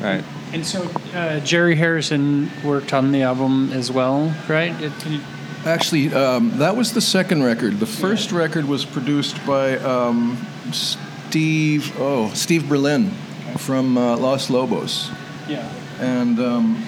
[0.01, 0.23] Right.
[0.53, 0.81] And so
[1.13, 4.71] uh, Jerry Harrison worked on the album as well, right?
[4.81, 5.21] It- can you-
[5.63, 7.79] Actually, um, that was the second record.
[7.79, 10.35] The first record was produced by um,
[10.71, 11.93] Steve.
[11.99, 13.11] Oh, Steve Berlin
[13.57, 15.11] from uh, Los Lobos,
[15.47, 15.71] yeah.
[15.99, 16.83] and um,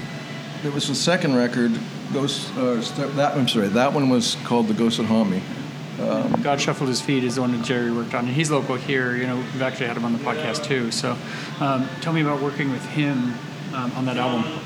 [0.63, 1.71] it was the second record.
[2.13, 2.55] Ghost.
[2.55, 3.67] Uh, st- that I'm sorry.
[3.69, 5.41] That one was called The Ghosts that Haunt Me.
[5.97, 9.15] God Shuffled His Feet is the one that Jerry worked on, and he's local here.
[9.15, 10.91] You know, we've actually had him on the podcast too.
[10.91, 11.17] So,
[11.59, 13.33] um, tell me about working with him
[13.73, 14.59] um, on that album.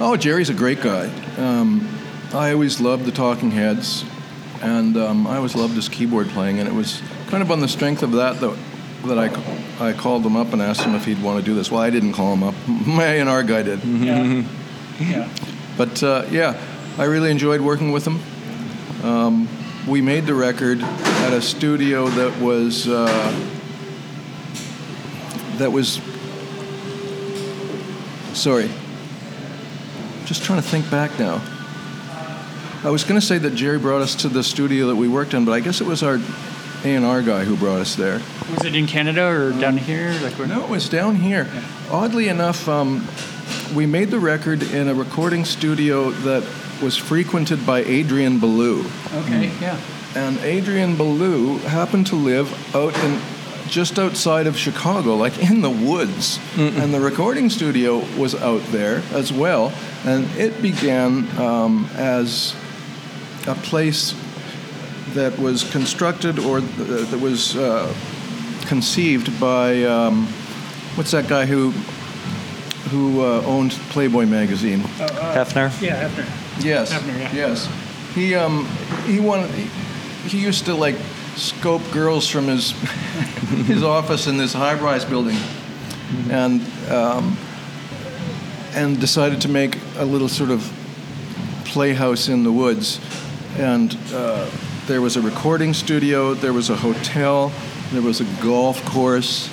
[0.00, 1.06] Oh, Jerry's a great guy.
[1.36, 1.88] Um,
[2.32, 4.04] I always loved the Talking Heads,
[4.60, 6.58] and um, I always loved his keyboard playing.
[6.58, 8.56] And it was kind of on the strength of that that,
[9.06, 11.70] that I, I called him up and asked him if he'd want to do this.
[11.70, 12.54] Well, I didn't call him up.
[12.68, 13.84] My A&R guy did.
[13.84, 14.44] Yeah.
[15.00, 15.28] Yeah.
[15.76, 16.60] But uh, yeah,
[16.98, 18.20] I really enjoyed working with him.
[19.04, 19.48] Um,
[19.86, 23.50] we made the record at a studio that was uh,
[25.58, 26.00] that was.
[28.32, 28.70] Sorry.
[30.24, 31.42] Just trying to think back now.
[32.82, 35.32] I was going to say that Jerry brought us to the studio that we worked
[35.32, 36.18] in, but I guess it was our
[36.84, 38.20] A&R guy who brought us there.
[38.50, 40.12] Was it in Canada or down here?
[40.22, 40.46] Like where?
[40.46, 41.48] No, it was down here.
[41.90, 43.06] Oddly enough, um,
[43.74, 46.42] we made the record in a recording studio that
[46.82, 48.84] was frequented by Adrian Belew.
[49.14, 49.50] Okay.
[49.60, 49.80] Yeah.
[50.14, 53.20] And Adrian Belew happened to live out in
[53.68, 56.38] just outside of Chicago, like in the woods.
[56.56, 59.72] And the recording studio was out there as well.
[60.04, 62.54] And it began um, as
[63.46, 64.14] a place
[65.14, 67.92] that was constructed or th- that was uh,
[68.66, 70.26] conceived by um,
[70.96, 71.72] what's that guy who
[72.90, 74.80] who uh, owned Playboy magazine?
[74.80, 75.70] Hefner.
[75.80, 76.64] Yeah, Hefner.
[76.64, 76.92] Yes.
[76.92, 77.34] Hefner, yeah.
[77.34, 77.68] Yes.
[78.14, 78.66] He um
[79.06, 80.96] he wanted he, he used to like
[81.36, 82.70] scope girls from his
[83.66, 85.36] his office in this high-rise building,
[86.30, 87.36] and um,
[88.74, 90.62] and decided to make a little sort of
[91.64, 93.00] playhouse in the woods,
[93.58, 94.48] and uh,
[94.86, 97.52] there was a recording studio, there was a hotel,
[97.92, 99.48] there was a golf course,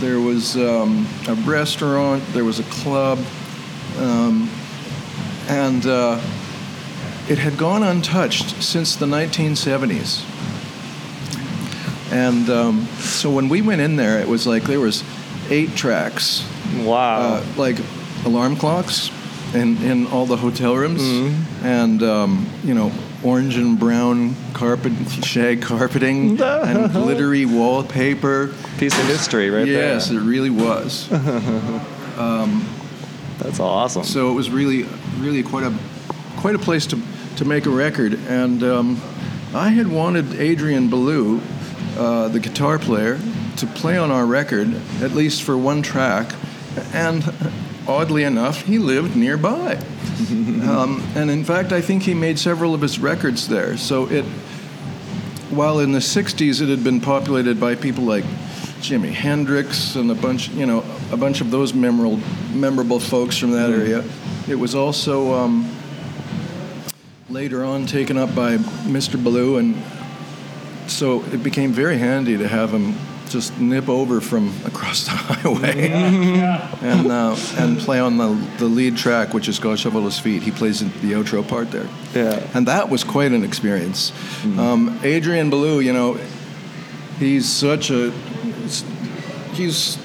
[0.00, 3.18] there was um, a restaurant, there was a club,
[3.98, 4.50] um,
[5.48, 6.20] and uh,
[7.28, 10.24] it had gone untouched since the 1970s.
[12.12, 15.02] And um, so when we went in there, it was like there was
[15.50, 16.44] eight tracks,
[16.78, 17.18] Wow.
[17.36, 17.76] uh, like
[18.24, 19.10] alarm clocks,
[19.54, 21.02] in, in all the hotel rooms,
[21.62, 22.92] and um, you know
[23.24, 24.92] orange and brown carpet,
[25.22, 28.54] shag carpeting, and glittery wallpaper.
[28.78, 30.18] Piece of history right yes, there.
[30.18, 31.08] it really was.
[33.38, 34.04] That's awesome.
[34.04, 34.84] So it was really,
[35.18, 35.74] really quite a,
[36.36, 37.00] quite a place to,
[37.36, 38.14] to make a record.
[38.28, 39.00] And um,
[39.54, 41.40] I had wanted Adrian Belew,
[41.96, 43.18] uh, the guitar player,
[43.58, 46.34] to play on our record at least for one track.
[46.92, 47.22] And
[47.88, 49.76] oddly enough, he lived nearby.
[50.62, 53.76] um, and in fact, I think he made several of his records there.
[53.76, 54.24] So it,
[55.50, 58.24] while in the '60s it had been populated by people like
[58.80, 62.20] Jimi Hendrix and a bunch, you know, a bunch of those memorable,
[62.52, 64.04] memorable folks from that area.
[64.48, 65.74] It was also um,
[67.28, 69.22] later on taken up by Mr.
[69.22, 69.76] Belew, and
[70.90, 72.94] so it became very handy to have him
[73.28, 78.96] just nip over from across the highway and uh, and play on the the lead
[78.96, 80.42] track, which is God Shovel Feet.
[80.42, 81.88] He plays the outro part there.
[82.14, 82.46] Yeah.
[82.54, 84.12] And that was quite an experience.
[84.58, 86.18] Um, Adrian Belew, you know,
[87.18, 88.10] he's such a
[89.52, 89.96] he's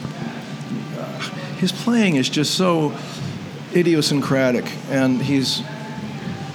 [1.58, 2.98] his playing is just so
[3.76, 5.62] idiosyncratic, and he's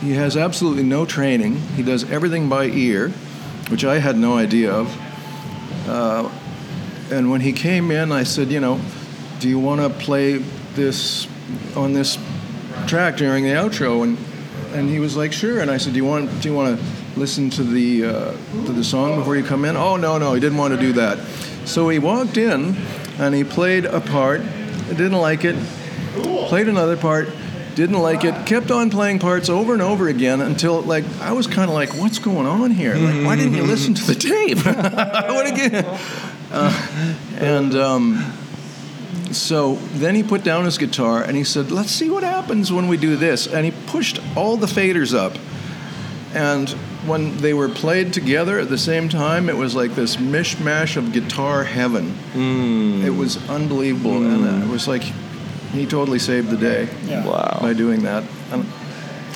[0.01, 1.57] he has absolutely no training.
[1.77, 3.11] He does everything by ear,
[3.69, 5.89] which I had no idea of.
[5.89, 6.29] Uh,
[7.11, 8.81] and when he came in, I said, you know,
[9.41, 10.39] do you want to play
[10.75, 11.27] this
[11.77, 12.19] on this
[12.87, 14.19] track during the outro, and
[14.75, 15.61] and he was like, sure.
[15.61, 16.85] And I said, do you want do you want to
[17.19, 18.31] listen to the uh,
[18.67, 19.77] to the song before you come in?
[19.77, 21.19] Oh no, no, he didn't want to do that.
[21.67, 22.77] So he walked in,
[23.19, 24.43] and he played a part.
[24.89, 25.57] Didn't like it.
[26.49, 27.29] Played another part.
[27.75, 28.47] Didn't like it.
[28.47, 31.95] Kept on playing parts over and over again until like I was kind of like,
[31.95, 32.95] what's going on here?
[32.95, 34.59] Like, why didn't you listen to the tape?
[34.65, 35.85] what again?
[36.51, 37.75] Uh, and.
[37.75, 38.33] Um,
[39.33, 42.87] so then he put down his guitar and he said, Let's see what happens when
[42.89, 43.47] we do this.
[43.47, 45.37] And he pushed all the faders up.
[46.35, 46.71] And
[47.07, 51.13] when they were played together at the same time, it was like this mishmash of
[51.13, 52.15] guitar heaven.
[53.05, 54.17] It was unbelievable.
[54.25, 55.03] And uh, it was like
[55.73, 56.89] he totally saved the day
[57.25, 57.59] Wow.
[57.61, 58.23] by doing that.
[58.53, 58.65] And,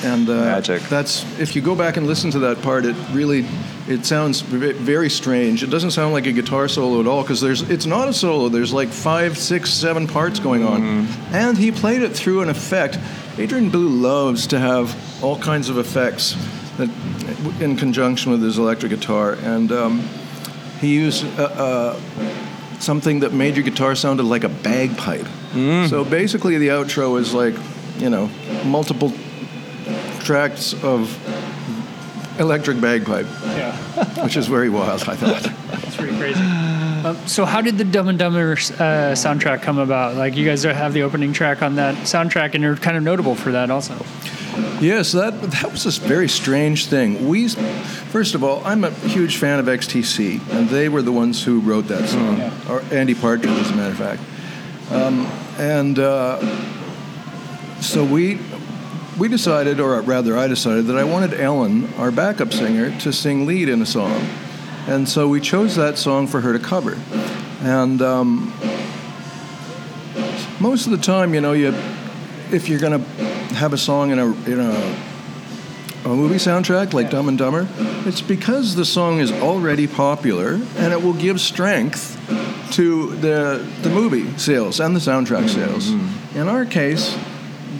[0.03, 0.81] and uh, Magic.
[0.83, 3.45] That's if you go back and listen to that part, it really
[3.87, 5.63] it sounds very strange.
[5.63, 8.49] It doesn't sound like a guitar solo at all because there's it's not a solo.
[8.49, 11.35] There's like five, six, seven parts going on, Mm-hmm.
[11.35, 12.97] and he played it through an effect.
[13.37, 16.35] Adrian Belew loves to have all kinds of effects
[16.77, 16.89] that
[17.61, 19.99] in conjunction with his electric guitar, and um,
[20.79, 21.25] he used.
[21.39, 21.99] Uh, uh,
[22.79, 25.27] something that made your guitar sounded like a bagpipe.
[25.87, 27.53] So basically, the outro is like,
[27.99, 28.27] you know,
[28.65, 29.13] multiple
[30.31, 31.11] tracks of
[32.39, 33.75] electric bagpipe, Yeah,
[34.23, 35.43] which is very wild, I thought.
[35.43, 36.39] that's pretty crazy.
[36.39, 38.55] Um, so, how did the Dumb and Dumber uh,
[39.13, 40.15] soundtrack come about?
[40.15, 43.35] Like, you guys have the opening track on that soundtrack, and you're kind of notable
[43.35, 43.93] for that, also.
[44.79, 47.27] Yes, that that was this very strange thing.
[47.27, 51.43] We, first of all, I'm a huge fan of XTC, and they were the ones
[51.43, 54.21] who wrote that song, or Andy Partridge, as a matter of fact.
[54.91, 55.25] Um,
[55.59, 56.39] and uh,
[57.81, 58.39] so we
[59.17, 63.45] we decided, or rather, I decided that I wanted Ellen, our backup singer, to sing
[63.45, 64.27] lead in a song,
[64.87, 66.97] and so we chose that song for her to cover,
[67.61, 68.01] and.
[68.01, 68.53] Um,
[70.61, 71.73] most of the time, you know, you
[72.51, 72.99] if you're gonna
[73.55, 74.97] have a song in a in a
[76.05, 77.67] a movie soundtrack like Dumb and Dumber,
[78.05, 82.17] it's because the song is already popular and it will give strength
[82.73, 85.89] to the the movie sales and the soundtrack sales.
[86.35, 87.17] In our case,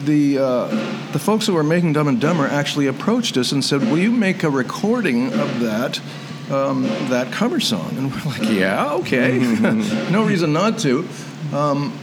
[0.04, 3.82] the uh, the folks who were making Dumb and Dumber actually approached us and said,
[3.82, 6.00] "Will you make a recording of that?"
[6.50, 9.38] Um, that cover song, and we're like, yeah, okay,
[10.10, 11.08] no reason not to.
[11.52, 11.96] Um,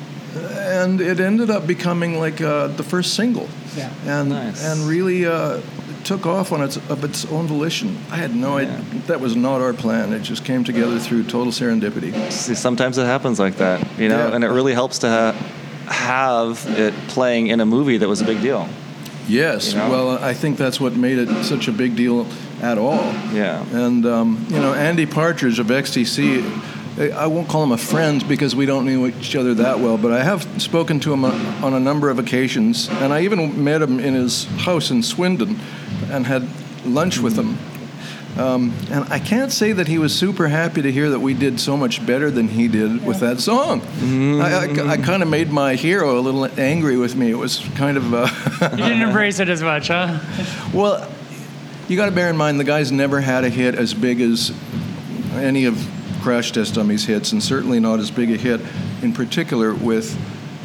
[0.55, 3.91] and it ended up becoming like uh, the first single, Yeah.
[4.07, 4.63] and Nice.
[4.63, 5.59] and really uh,
[6.03, 7.97] took off on its of its own volition.
[8.09, 10.13] I had no idea that was not our plan.
[10.13, 12.13] It just came together through total serendipity.
[12.31, 14.35] See, sometimes it happens like that, you know, Yeah.
[14.35, 15.35] and it really helps to ha-
[15.85, 18.67] have it playing in a movie that was a big deal.
[19.29, 19.89] Yes, You know?
[19.89, 22.25] well, I think that's what made it such a big deal
[22.61, 23.03] at all.
[23.33, 23.63] Yeah.
[23.71, 26.43] And um, you know, Andy Partridge of XTC,
[27.15, 30.11] I- won't call him a friend because we don't know each other that well, but
[30.11, 33.99] I have spoken to him on a number of occasions, and I even met him
[33.99, 35.59] in his house in Swindon,
[36.11, 36.47] and had
[36.85, 37.57] lunch with him.
[38.39, 41.59] Um, and I can't say that he was super happy to hear that we did
[41.59, 43.81] so much better than he did with that song.
[44.41, 47.31] I, I, kind of made my hero a little angry with me.
[47.31, 48.13] It was kind of.
[48.13, 48.29] Uh,
[48.71, 50.19] You didn't embrace it as much, huh?
[50.73, 51.11] Well,
[51.89, 54.53] you got to bear in mind the guy's never had a hit as big as
[55.33, 55.77] any of
[56.21, 58.61] Crash Test Dummies hits, and certainly not as big a hit,
[59.01, 60.17] in particular with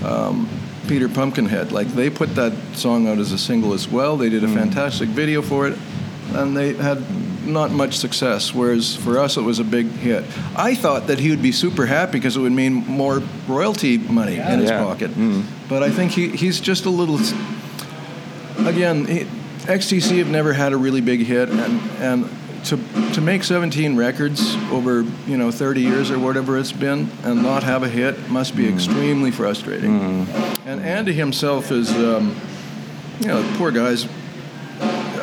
[0.04, 0.48] um,
[0.86, 1.72] Peter Pumpkinhead.
[1.72, 4.16] Like they put that song out as a single as well.
[4.16, 5.76] They did a fantastic video for it,
[6.34, 7.02] and they had
[7.46, 8.54] not much success.
[8.54, 10.24] Whereas for us, it was a big hit.
[10.56, 14.36] I thought that he would be super happy because it would mean more royalty money
[14.36, 14.82] in his Yeah.
[14.82, 15.10] pocket.
[15.10, 15.42] Mm-hmm.
[15.68, 17.18] But I think he, he's just a little
[18.66, 19.26] again, he,
[19.64, 22.30] XTC have never had a really big hit, and and
[22.66, 22.78] to
[23.14, 27.62] to make 17 records over you know 30 years or whatever it's been, and not
[27.62, 28.74] have a hit must be mm-hmm.
[28.74, 29.98] extremely frustrating.
[29.98, 30.68] Mm-hmm.
[30.68, 32.36] And Andy himself is, um,
[33.20, 34.06] you know, poor guy's.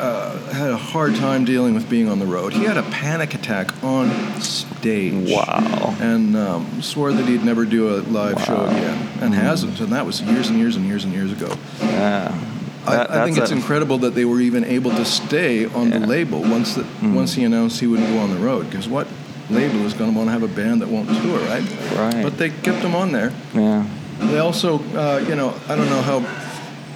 [0.02, 2.52] Uh, had a hard time dealing with being on the road.
[2.52, 5.30] He had a panic attack on stage.
[5.30, 5.96] Wow.
[6.00, 9.78] And um, swore that he'd never do a live show again, and hasn't.
[9.80, 11.54] And that was years and years and years and years ago.
[11.80, 12.36] Yeah.
[12.84, 15.90] I, That- I think it's a- incredible that they were even able to stay on
[15.90, 16.02] the Yeah.
[16.02, 16.10] Mm-hmm.
[16.10, 18.68] label once that once he announced he wouldn't go on the road.
[18.68, 19.06] Because what
[19.50, 21.62] label is going to want to have a band that won't tour, right?
[21.94, 22.24] Right.
[22.24, 23.32] But they kept him on there.
[23.54, 23.86] Yeah.
[24.18, 26.18] They also, uh, you know, I don't know how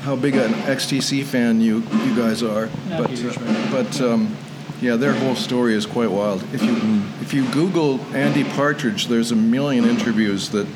[0.07, 4.36] how big an XTC fan you you guys are, Not but uh, but- um,
[4.80, 6.44] yeah, their whole story is quite wild.
[6.54, 6.76] If you
[7.20, 10.68] if you Google Andy Partridge, there's a million interviews that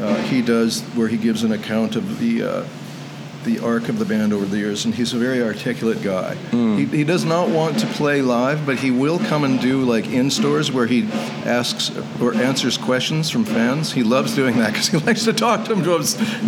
[0.00, 2.64] uh, he does where he gives an account of the uh,
[3.48, 6.34] the arc of the band over the years, and he's a very articulate guy.
[6.50, 10.06] He, he does not want to play live, but he will come and do like
[10.06, 11.04] in stores where he
[11.46, 11.90] asks
[12.20, 13.92] or answers questions from fans.
[13.92, 15.82] He loves doing that because he likes to talk to him,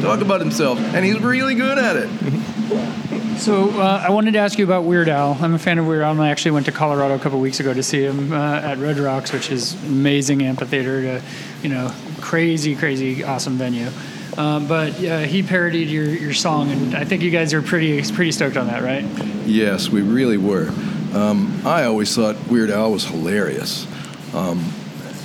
[0.02, 3.38] talk about himself, and he's really good at it.
[3.38, 5.38] So uh, I wanted to ask you about Weird Al.
[5.40, 7.58] I'm a fan of Weird Al, and I actually went to Colorado a couple weeks
[7.60, 11.22] ago to see him uh, at Red Rocks, which is amazing amphitheater, to,
[11.62, 11.90] you know,
[12.20, 13.88] crazy, crazy, awesome venue.
[14.36, 18.00] Um, but uh, he parodied your, your song, and I think you guys are pretty
[18.12, 19.04] pretty stoked on that, right?
[19.46, 20.68] Yes, we really were.
[21.12, 23.86] Um, I always thought Weird Al was hilarious.
[24.32, 24.72] Um,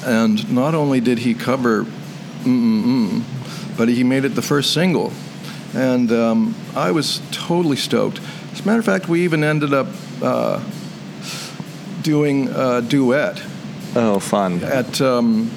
[0.04, 1.86] and not only did he cover
[2.44, 3.24] Mm-mm-mm,
[3.78, 5.12] but he made it the first single.
[5.74, 8.20] And um, I was totally stoked.
[8.54, 9.88] As a matter of fact, we even ended up
[10.22, 10.64] uh,
[12.02, 13.42] doing a duet
[13.96, 14.64] Oh, fun.
[14.64, 15.50] at um,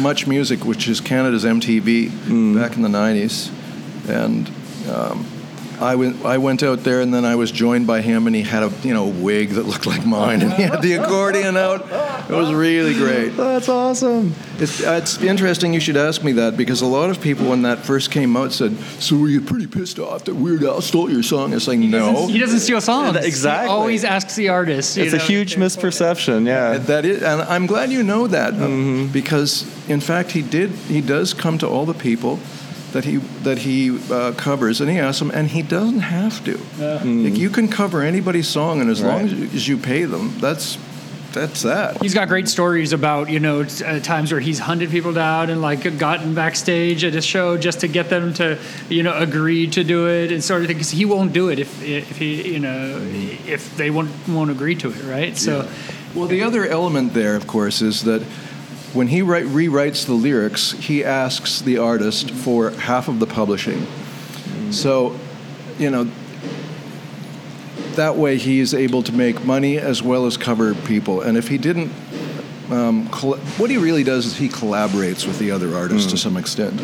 [0.00, 3.50] Much Music, which is Canada's MTV back in the 90s.
[4.08, 4.48] And
[4.90, 5.26] um,
[5.84, 8.42] I went, I went out there, and then I was joined by him, and he
[8.42, 11.82] had a you know wig that looked like mine, and he had the accordion out.
[12.28, 13.36] It was really great.
[13.36, 14.34] That's awesome.
[14.58, 17.80] It's, it's interesting you should ask me that because a lot of people when that
[17.80, 21.22] first came out said, "So were you pretty pissed off that Weird Al stole your
[21.22, 22.26] song?" It's like, no.
[22.28, 23.16] He doesn't steal songs.
[23.16, 23.68] Exactly.
[23.68, 24.96] He always asks the artist.
[24.96, 26.46] you It's a huge misperception.
[26.46, 26.78] Yeah.
[26.78, 30.70] That is, and I'm glad you know that uh, because, in fact, he did.
[30.70, 32.38] He does come to all the people
[32.94, 36.56] that he that he uh, covers, and he asks them, and he doesn't have to.
[36.78, 39.52] Like, you can cover anybody's song, and as long Right.
[39.54, 40.78] as you pay them, that's
[41.32, 42.00] that's that.
[42.00, 45.60] He's got great stories about you know uh, times where he's hunted people down and
[45.60, 49.82] like gotten backstage at a show just to get them to you know agree to
[49.82, 52.60] do it and sort of thing because he won't do it if if he you
[52.60, 52.96] know
[53.46, 55.66] if they won't won't agree to it right so
[56.14, 58.22] Well, the other element there, of course, is that
[58.94, 63.86] when he write, rewrites the lyrics, he asks the artist for half of the publishing.
[64.72, 65.18] So,
[65.78, 66.10] you know,
[67.96, 71.20] that way he is able to make money as well as cover people.
[71.20, 71.92] And if he didn't,
[72.70, 76.36] um, coll- what he really does is he collaborates with the other artists to some
[76.36, 76.80] extent.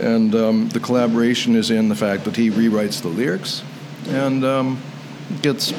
[0.00, 3.62] And um, the collaboration is in the fact that he rewrites the lyrics
[4.08, 4.82] and um,
[5.42, 5.72] gets,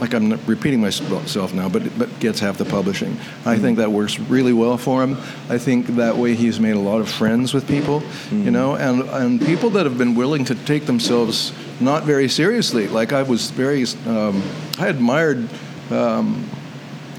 [0.00, 3.18] like I'm repeating myself now, but, but gets half the publishing.
[3.44, 5.16] I think that works really well for him.
[5.48, 9.02] I think that way he's made a lot of friends with people, you know, and,
[9.02, 12.88] and people that have been willing to take themselves not very seriously.
[12.88, 14.42] Like I was very, um,
[14.78, 15.48] I admired
[15.90, 16.48] um,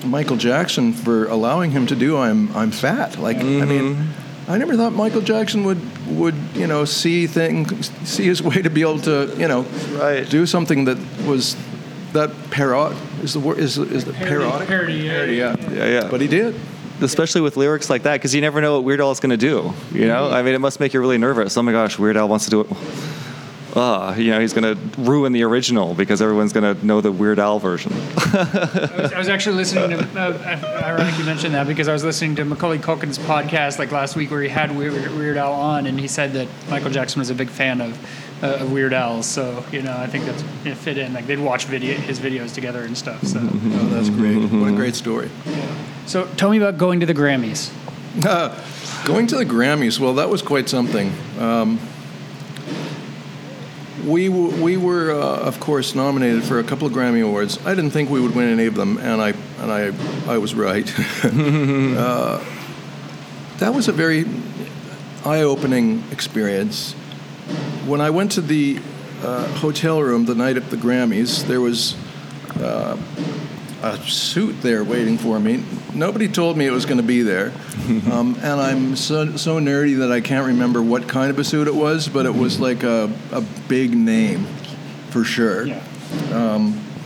[0.03, 3.19] Michael Jackson for allowing him to do I'm I'm fat.
[3.19, 4.07] Like I mean,
[4.47, 8.69] I never thought Michael Jackson would would you know see things see his way to
[8.69, 9.61] be able to you know
[9.91, 10.27] Right.
[10.27, 11.55] do something that was
[12.14, 15.12] that parod is the word is is the parodic parody, yeah.
[15.12, 15.55] Parody, yeah.
[15.70, 16.07] Yeah, yeah.
[16.09, 16.55] But he did.
[17.01, 19.38] Especially with lyrics like that, because you never know what Weird Al is going to
[19.38, 19.74] do.
[19.91, 21.57] You know, I mean, it must make you really nervous.
[21.57, 22.68] Oh my gosh, Weird Al wants to do it.
[23.76, 27.12] Ah, you know, he's going to ruin the original because everyone's going to know the
[27.12, 27.91] Weird Al version.
[27.93, 32.03] I was, I was actually listening to uh, ironic you mentioned that because I was
[32.03, 35.88] listening to Macaulay Culkin's podcast like last week where he had Weird, Weird Al on
[35.88, 37.97] and he said that Michael Jackson was a big fan of
[38.44, 41.39] uh, of Weird Al so you know I think that's it fit in like they'd
[41.39, 44.38] watch video his videos together and stuff so Oh, that's great.
[44.38, 45.30] What a great story.
[46.06, 47.72] so tell me about going to the Grammys
[49.06, 51.12] Going to the Grammys, well, that was quite something.
[51.39, 51.80] Um,
[54.06, 57.58] we, w- we were, uh, of course, nominated for a couple of Grammy Awards.
[57.66, 59.30] I didn't think we would win any of them, and I,
[59.60, 60.88] and I, I was right.
[61.24, 62.44] uh,
[63.60, 64.26] that was a very
[65.26, 66.96] eye opening experience.
[67.88, 68.80] When I went to the
[69.24, 71.95] uh, hotel room the night of the Grammys, there was
[72.60, 72.97] uh,
[73.84, 75.64] a suit there waiting for me.
[75.93, 77.52] Nobody told me it was going to be there.
[78.12, 81.68] Um, and I'm so, so nerdy that I can't remember what kind of a suit
[81.68, 84.45] it was, but it was like a, a big name
[85.10, 85.68] for sure.
[85.68, 85.82] yeah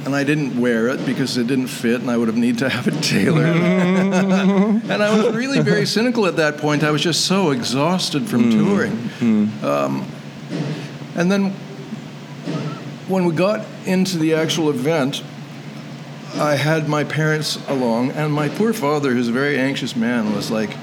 [0.06, 2.70] And I didn't wear it because it didn't fit and I would have needed to
[2.70, 3.46] have it tailored.
[3.48, 6.84] and I was really very cynical at that point.
[6.84, 9.10] I was just so exhausted from touring.
[9.64, 10.06] Um,
[11.16, 11.52] and then
[13.08, 15.24] when we got into the actual event,
[16.36, 20.52] I had my parents along, and my poor father, who's a very anxious man, was
[20.52, 20.76] like,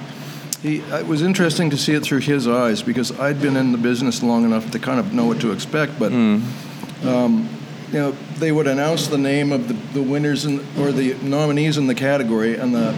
[0.63, 3.79] he, it was interesting to see it through his eyes because I'd been in the
[3.79, 7.49] business long enough to kind of know what to expect, but um,
[7.89, 11.77] you know, they would announce the name of the, the winners in, or the nominees
[11.77, 12.97] in the category, and the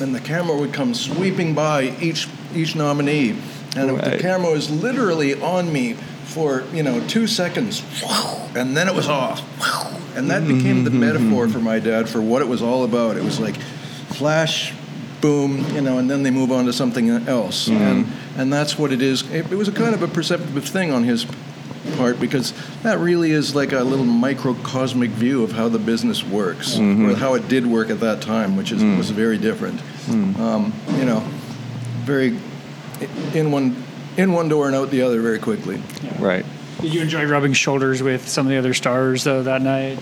[0.00, 3.30] and the camera would come sweeping by each each nominee,
[3.76, 5.96] and it- the camera was literally on me
[6.32, 7.82] for you know two seconds,
[8.56, 9.40] and then it was off,
[10.16, 11.00] and that became the mm-hmm.
[11.00, 13.16] metaphor for my dad for what it was all about.
[13.16, 14.74] It was like flash.
[15.20, 17.80] Boom, you know, and then they move on to something else, mm-hmm.
[17.80, 18.06] and
[18.36, 19.22] and that's what it is.
[19.30, 21.26] It, it was a kind of a perceptive thing on his
[21.96, 22.52] part because
[22.82, 27.10] that really is like a little microcosmic view of how the business works mm-hmm.
[27.10, 28.96] or how it did work at that time, which is mm.
[28.96, 29.80] was very different.
[30.06, 30.38] Mm.
[30.38, 31.20] Um, you know,
[32.04, 32.36] very
[33.34, 33.76] in one
[34.16, 35.82] in one door and out the other very quickly.
[36.18, 36.44] Right.
[36.80, 40.00] Did you enjoy rubbing shoulders with some of the other stars though that night?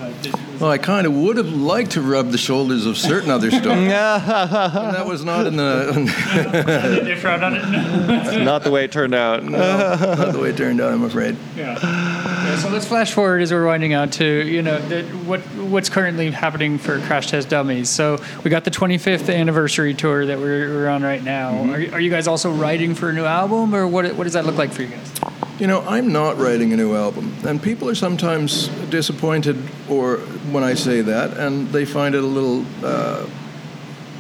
[0.61, 3.65] Well, I kind of would have liked to rub the shoulders of certain other stars.
[3.89, 5.93] that was not in the
[6.83, 7.61] did they frown on it?
[8.45, 9.43] Not the way it turned out.
[9.45, 10.93] not the way it turned out.
[10.93, 11.37] I'm afraid.
[11.57, 11.79] Yeah.
[11.83, 12.57] yeah.
[12.57, 16.31] So let's flash forward as we're winding out to you know the, what what's currently
[16.31, 17.89] happening for Crash Test Dummies.
[17.91, 21.53] So we got the 25th anniversary tour that we're, we're on right now.
[21.53, 21.71] Mm-hmm.
[21.71, 24.33] Are, you- are you guys also writing for a new album, or what what does
[24.35, 25.13] that look like for you guys?
[25.61, 29.59] You know, I'm not writing a new album, and people are sometimes disappointed,
[29.91, 30.17] or
[30.53, 33.27] when I say that, and they find it a little uh,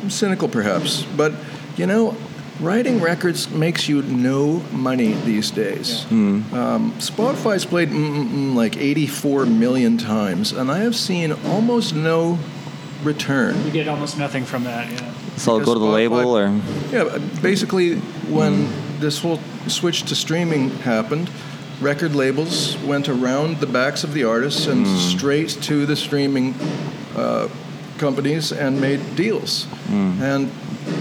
[0.08, 1.02] cynical, perhaps.
[1.16, 1.32] But
[1.78, 2.14] you know,
[2.60, 6.04] writing records makes you no money these days.
[6.10, 12.38] Um, Spotify's played like 84 million times, and I have seen almost no
[13.02, 13.64] return.
[13.64, 14.92] You get almost nothing from that.
[14.92, 15.10] Yeah.
[15.36, 16.60] So I'll go to the Spotify- label or
[16.92, 17.94] Yeah, basically,
[18.28, 18.68] when
[19.00, 21.30] this whole switch to streaming happened,
[21.80, 26.54] record labels went around the backs of the artists and straight to the streaming
[27.16, 27.48] uh,
[27.98, 30.50] companies and made deals and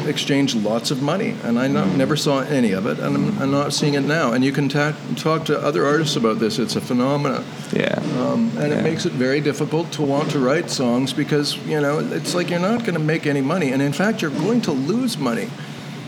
[0.08, 1.36] exchanged lots of money.
[1.44, 4.34] And I not, never saw any of it, and I'm, I'm not seeing it now.
[4.34, 6.60] And you can ta- talk to other artists about this.
[6.60, 7.46] It's a phenomenon.
[7.72, 7.96] yeah.
[8.20, 8.80] Um, and Yeah.
[8.80, 12.50] it makes it very difficult to want to write songs because you know it's like
[12.50, 15.50] you're not going to make any money, and in fact you're going to lose money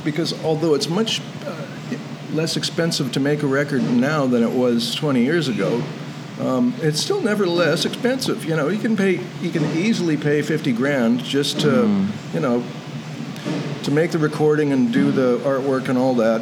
[0.03, 1.55] because although it's much uh,
[2.33, 5.83] less expensive to make a record now than it was 20 years ago,
[6.39, 8.45] um, it's still nevertheless expensive.
[8.45, 12.63] You know, you can pay, you can easily pay 50 grand just to, you know,
[13.83, 16.41] to make the recording and do the artwork and all that.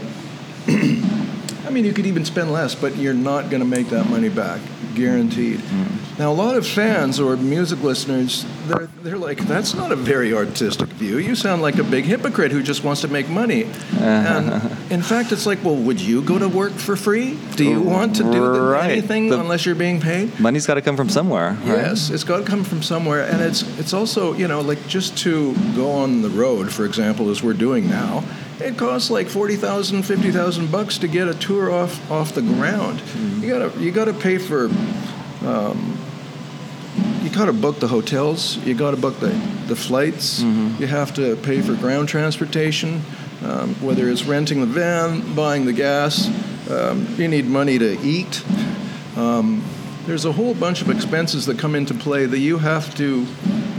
[0.67, 4.29] I mean, you could even spend less, but you're not going to make that money
[4.29, 4.61] back,
[4.99, 5.59] guaranteed.
[5.59, 6.19] Mm-hmm.
[6.19, 10.33] Now, a lot of fans or music listeners, they're, they're like, that's not a very
[10.33, 11.17] artistic view.
[11.17, 13.67] You sound like a big hypocrite who just wants to make money.
[13.99, 17.37] And in fact, it's like, well, would you go to work for free?
[17.55, 18.91] Do you want to do the, Right.
[18.91, 20.37] anything The- unless you're being paid?
[20.39, 21.67] Money's got to come from somewhere, right?
[21.67, 25.17] Yes, it's got to come from somewhere, and it's it's also you know like just
[25.19, 28.23] to go on the road, for example, as we're doing now.
[28.59, 33.01] It costs like 40,000, 50,000 bucks to get a tour off off the ground.
[33.41, 34.69] You gotta you gotta pay for.
[35.45, 35.97] Um,
[37.23, 38.57] you gotta book the hotels.
[38.65, 39.29] You gotta book the
[39.67, 40.41] the flights.
[40.41, 43.01] You have to pay for ground transportation,
[43.43, 46.27] um, whether it's renting the van, buying the gas.
[46.69, 48.43] Um, you need money to eat.
[49.15, 49.63] Um,
[50.05, 53.25] there's a whole bunch of expenses that come into play that you have to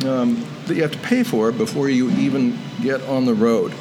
[0.07, 3.75] um, that you have to pay for before you even get on the road.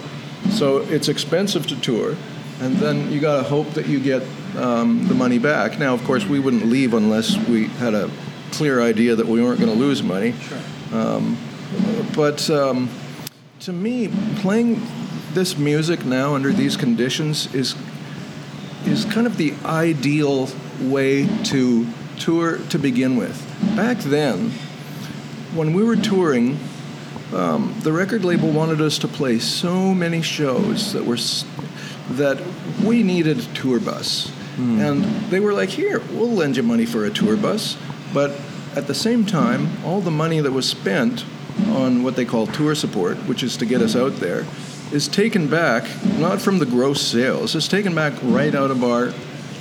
[0.51, 2.15] So it's expensive to tour,
[2.59, 4.23] and then you got to hope that you get
[4.57, 5.79] um, the money back.
[5.79, 8.09] Now, of course, we wouldn't leave unless we had a
[8.51, 10.33] clear idea that we weren't going to lose money.
[10.91, 11.37] Um,
[12.15, 12.89] but um,
[13.61, 14.81] to me, playing
[15.33, 17.75] this music now under these conditions is
[18.85, 20.49] is kind of the ideal
[20.81, 21.85] way to
[22.17, 23.45] tour to begin with.
[23.75, 24.51] Back then,
[25.53, 26.57] when we were touring,
[27.33, 31.17] um, the record label wanted us to play so many shows that were
[32.15, 32.41] that
[32.83, 37.05] we needed a tour bus, and they were like, "Here, we'll lend you money for
[37.05, 37.77] a tour bus,"
[38.13, 38.31] but
[38.75, 41.23] at the same time, all the money that was spent
[41.69, 44.45] on what they call tour support, which is to get us out there,
[44.91, 45.83] is taken back
[46.17, 47.55] not from the gross sales.
[47.55, 49.13] It's taken back right out of our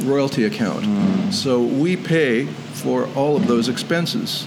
[0.02, 1.34] royalty account.
[1.34, 4.46] So we pay for all of those expenses.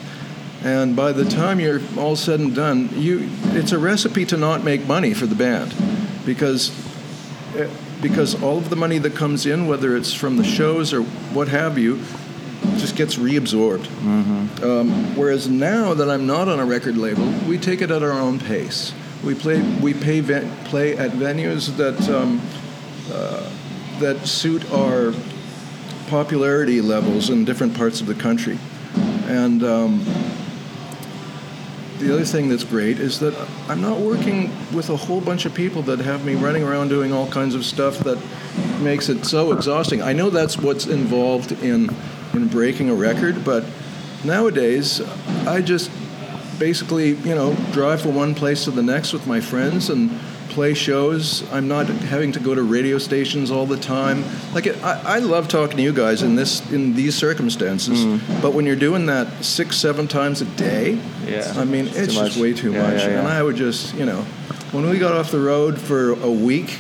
[0.64, 4.64] And by the time you're all said and done, you it's a recipe to not
[4.64, 5.74] make money for the band
[6.24, 6.70] because
[7.56, 7.68] eh,
[8.00, 11.02] because all of the money that comes in, whether it's from the shows or
[11.34, 12.00] what have you,
[12.78, 13.86] just gets reabsorbed.
[14.64, 18.12] Um, whereas now that I'm not on a record label, we take it at our
[18.12, 18.94] own pace.
[19.24, 22.40] We play we pay ven- play at venues that um,
[23.12, 23.50] uh,
[24.00, 25.14] that suit our
[26.08, 28.60] popularity levels in different parts of the country,
[29.26, 29.64] and.
[29.64, 30.06] Um,
[32.02, 33.34] the other thing that's great is that
[33.70, 37.14] I'm not working with a whole bunch of people that have me running around doing
[37.14, 38.18] all kinds of stuff that
[38.82, 40.02] makes it so exhausting.
[40.02, 41.96] I know that's what's involved in
[42.34, 43.64] in breaking a record, but
[44.24, 45.02] nowadays
[45.46, 45.92] I just
[46.58, 50.12] basically, you know, drive from one place to the next with my friends and
[50.52, 51.44] play shows.
[51.52, 54.24] I'm not having to go to radio stations all the time.
[54.54, 58.04] Like it, I, I love talking to you guys in this in these circumstances,
[58.42, 61.54] but when you're doing that six, seven times a day, Yeah.
[61.58, 62.38] I mean, It's it's, just much.
[62.38, 63.02] way too Yeah, much.
[63.02, 63.28] yeah, And.
[63.28, 64.22] I would just, you know,
[64.72, 66.78] when we got off the road for a week,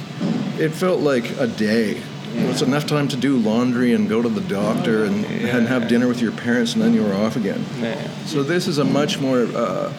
[0.59, 1.97] it felt like a day.
[2.33, 5.67] you know, it's enough time to do laundry and go to the doctor and, and
[5.67, 7.65] have dinner with your parents, and then you're off again.
[8.25, 9.91] So this is a much more, uh,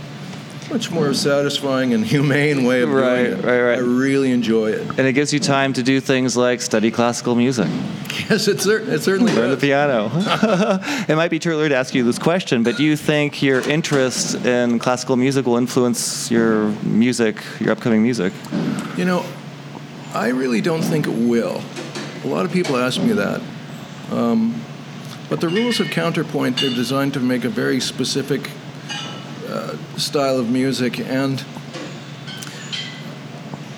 [0.73, 3.45] much more satisfying and humane way of Right, doing it.
[3.45, 3.77] right, right.
[3.79, 4.81] I really enjoy it.
[4.99, 7.69] And it gives you time to do things like study classical music,
[8.31, 10.11] Yes, it, cer- it certainly learn the piano.
[11.09, 13.61] it might be too early to ask you this question, but do you think your
[13.69, 18.33] interest in classical music will influence your music, your upcoming music?
[18.97, 19.27] You know,
[20.15, 21.63] I really don't think it will.
[22.25, 23.43] A lot of people ask me that.
[24.11, 24.63] Um,
[25.29, 28.51] but the rules of counterpoint, they're designed to make a very specific
[29.53, 31.45] uh, style of music, and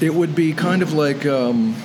[0.00, 1.76] it would be kind of like um,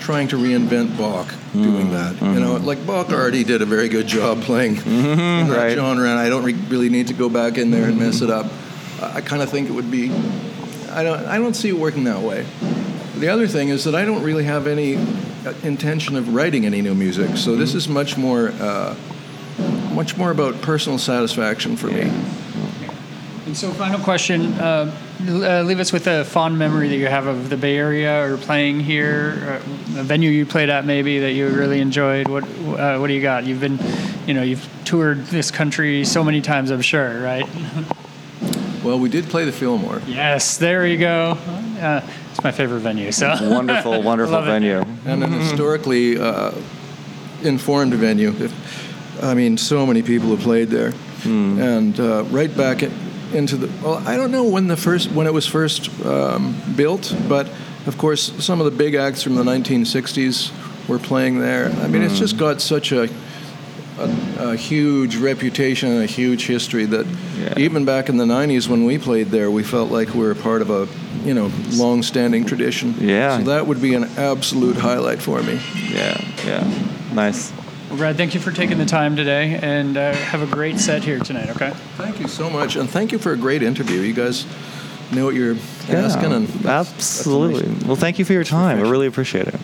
[0.00, 2.20] trying to reinvent Bach doing that.
[2.20, 5.74] You know, like Bach already did a very good job playing in that right.
[5.74, 8.30] genre, and I don't re- really need to go back in there and mess it
[8.30, 8.46] up.
[9.00, 10.10] I, I kind of think it would be.
[10.90, 11.24] I don't.
[11.26, 12.46] I don't see it working that way.
[13.16, 16.82] The other thing is that I don't really have any uh, intention of writing any
[16.82, 17.36] new music.
[17.36, 18.96] So this is much more, uh,
[19.92, 22.10] much more about personal satisfaction for me.
[23.52, 24.90] And so, final question: uh,
[25.28, 28.38] uh, Leave us with a fond memory that you have of the Bay Area or
[28.38, 29.60] playing here,
[29.94, 32.28] or a venue you played at, maybe that you really enjoyed.
[32.28, 33.44] What uh, What do you got?
[33.44, 33.78] You've been,
[34.26, 37.44] you know, you've toured this country so many times, I'm sure, right?
[38.82, 41.38] Well, we did play the Fillmore, Yes, there you go.
[41.80, 42.00] Uh,
[42.30, 43.12] it's my favorite venue.
[43.12, 44.50] So Wonderful, wonderful Love it.
[44.50, 44.82] venue.
[45.04, 46.52] and an historically uh,
[47.44, 48.34] informed venue.
[49.22, 50.94] I mean, so many people have played there,
[51.24, 53.68] and uh, right back in- into the.
[53.82, 57.48] Well, I don't know when the first when it was first um, built, but
[57.86, 60.52] of course, some of the big acts from the 1960s
[60.88, 61.70] were playing there.
[61.82, 63.08] I mean, it's just got such a
[63.98, 67.06] a, a huge reputation and a huge history that
[67.38, 67.54] Yeah.
[67.58, 70.62] even back in the 90s when we played there, we felt like we were part
[70.62, 70.88] of a,
[71.24, 72.94] you know, long-standing tradition.
[73.00, 73.38] Yeah.
[73.38, 75.60] So that would be an absolute highlight for me.
[75.92, 76.64] Yeah, yeah.
[77.12, 77.52] Nice.
[77.92, 81.04] Well, Brad, thank you for taking the time today, and uh, have a great set
[81.04, 81.50] here tonight.
[81.50, 81.72] Okay.
[81.98, 84.00] Thank you so much, and thank you for a great interview.
[84.00, 84.46] You guys
[85.12, 85.56] know what you're
[85.90, 87.64] asking, and that's- that's absolutely.
[87.66, 87.86] amazing.
[87.86, 88.78] well, thank you for your time.
[88.78, 89.56] I really appreciate it.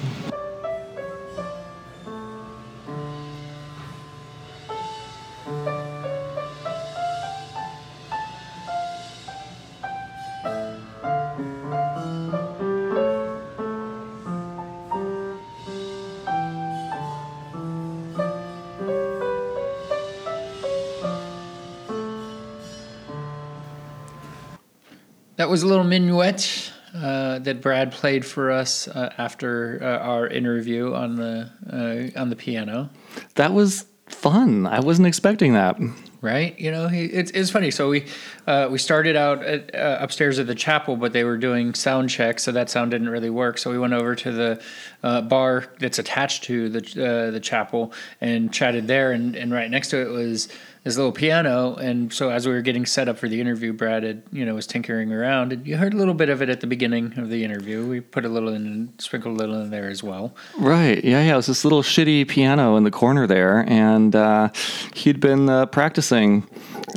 [25.48, 30.26] That was a little minuet uh, that Brad played for us uh, after uh, our
[30.26, 32.90] interview on the uh, on the piano.
[33.36, 34.66] That was fun.
[34.66, 35.78] I wasn't expecting that.
[36.20, 37.70] Right, you know, he, it's it's funny.
[37.70, 38.04] So we
[38.46, 42.10] uh, we started out at, uh, upstairs at the chapel, but they were doing sound
[42.10, 43.56] checks, so that sound didn't really work.
[43.56, 44.62] So we went over to the
[45.02, 49.70] uh, bar that's attached to the uh, the chapel and chatted there, and, and right
[49.70, 50.48] next to it was
[50.84, 51.74] this little piano.
[51.74, 54.54] And so as we were getting set up for the interview, Brad had you know
[54.54, 57.28] was tinkering around, and you heard a little bit of it at the beginning of
[57.28, 57.86] the interview.
[57.86, 60.34] We put a little in, and sprinkled a little in there as well.
[60.58, 61.02] Right.
[61.04, 61.34] Yeah, yeah.
[61.34, 64.50] It was this little shitty piano in the corner there, and uh,
[64.94, 66.48] he'd been uh, practicing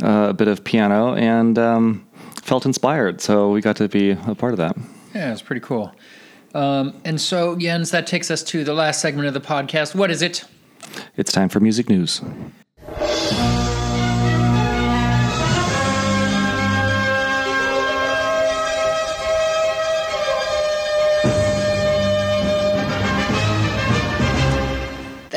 [0.03, 2.07] uh, a bit of piano and um,
[2.43, 3.21] felt inspired.
[3.21, 4.77] So we got to be a part of that.
[5.13, 5.93] Yeah, it's pretty cool.
[6.53, 9.95] Um, and so, Jens, that takes us to the last segment of the podcast.
[9.95, 10.43] What is it?
[11.15, 12.21] It's time for music news.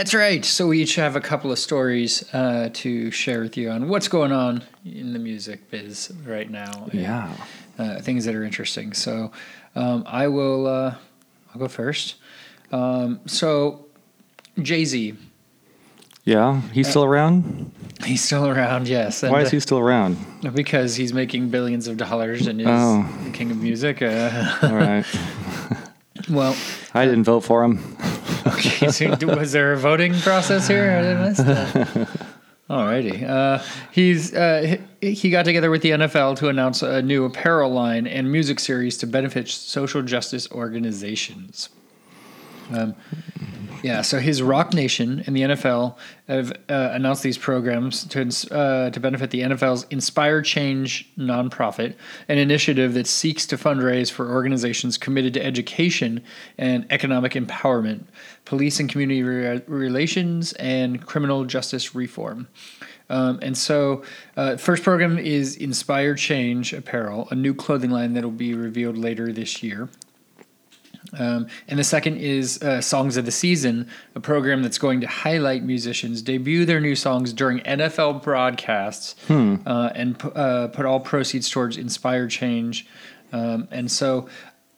[0.04, 0.44] That's right.
[0.44, 4.06] So we each have a couple of stories uh, to share with you on what's
[4.06, 6.88] going on in the music biz right now.
[6.92, 7.32] and, Yeah.
[7.78, 8.92] uh, things that are interesting.
[8.92, 9.32] So
[9.74, 10.66] um, I will.
[10.66, 10.94] Uh,
[11.54, 12.16] I'll go first.
[12.70, 13.86] Um, so
[14.60, 15.14] Jay Z,
[16.24, 16.60] Yeah.
[16.74, 17.72] He's still around?
[18.04, 18.86] he's still around.
[18.88, 19.22] Yes.
[19.22, 20.18] And, Why is he still around?
[20.44, 23.08] uh, because he's making billions of dollars and is Oh.
[23.24, 24.02] the king of music.
[24.02, 25.06] Uh, All right.
[26.28, 26.54] well,
[26.92, 27.78] I didn't vote for him.
[28.44, 30.90] Was there a voting process here?
[30.90, 32.08] I didn't miss that.
[32.68, 33.28] Alrighty.
[33.28, 38.06] Uh, he's uh, he got together with the NFL to announce a new apparel line
[38.06, 41.68] and music series to benefit social justice organizations.
[42.70, 42.94] Um,
[43.84, 48.88] yeah, so his Roc Nation and the NFL have uh, announced these programs to uh,
[48.88, 51.94] to benefit the NFL's Inspire Change nonprofit,
[52.30, 56.22] an initiative that seeks to fundraise for organizations committed to education
[56.56, 58.04] and economic empowerment,
[58.44, 62.48] police and community re- relations, and criminal justice reform.
[63.10, 64.02] Um, and so,
[64.36, 68.96] uh, first program is Inspire Change Apparel, a new clothing line that will be revealed
[68.96, 69.88] later this year.
[71.18, 75.06] Um, and the second is uh, Songs of the Season, a program that's going to
[75.06, 79.14] highlight musicians debut their new songs during NFL broadcasts
[79.66, 82.86] uh, and pu- uh, put all proceeds towards Inspire Change.
[83.32, 84.28] Um, and so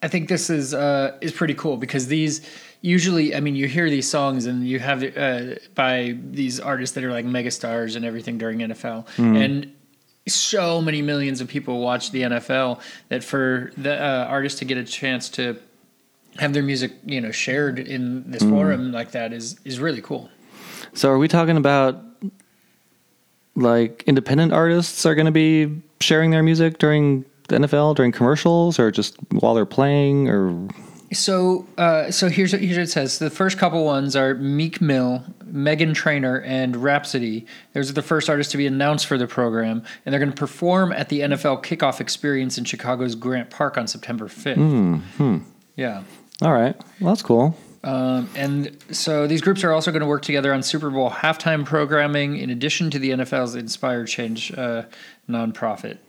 [0.03, 2.47] I think this is uh, is pretty cool because these
[2.81, 7.03] usually, I mean, you hear these songs and you have uh, by these artists that
[7.03, 9.07] are like megastars and everything during NFL.
[9.17, 9.73] And
[10.27, 14.77] so many millions of people watch the NFL that for the uh, artist to get
[14.77, 15.57] a chance to
[16.37, 20.29] have their music, you know, shared in this forum like that is is really cool.
[20.93, 22.03] So are we talking about
[23.55, 28.77] like independent artists are going to be sharing their music during the NFL during commercials
[28.77, 30.67] or just while they're playing or
[31.13, 33.19] So, uh, so here's what, here's what it says.
[33.19, 37.45] The first couple ones are Meek Mill, Meghan Trainor, and Rapsody.
[37.73, 40.37] Those are the first artists to be announced for the program, and they're going to
[40.37, 45.41] perform at the NFL Kickoff Experience in Chicago's Grant Park on September 5th.
[45.77, 46.03] Yeah.
[46.41, 46.75] all right.
[46.99, 47.55] Well, that's cool.
[47.83, 51.63] Um, and so these groups are also going to work together on Super Bowl halftime
[51.63, 54.83] programming in addition to the NFL's Inspire Change uh,
[55.29, 55.99] nonprofit.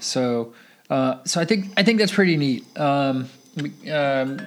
[0.00, 0.52] So,
[0.90, 2.64] uh, so I think I think that's pretty neat.
[2.78, 3.30] Um,
[3.90, 4.46] um,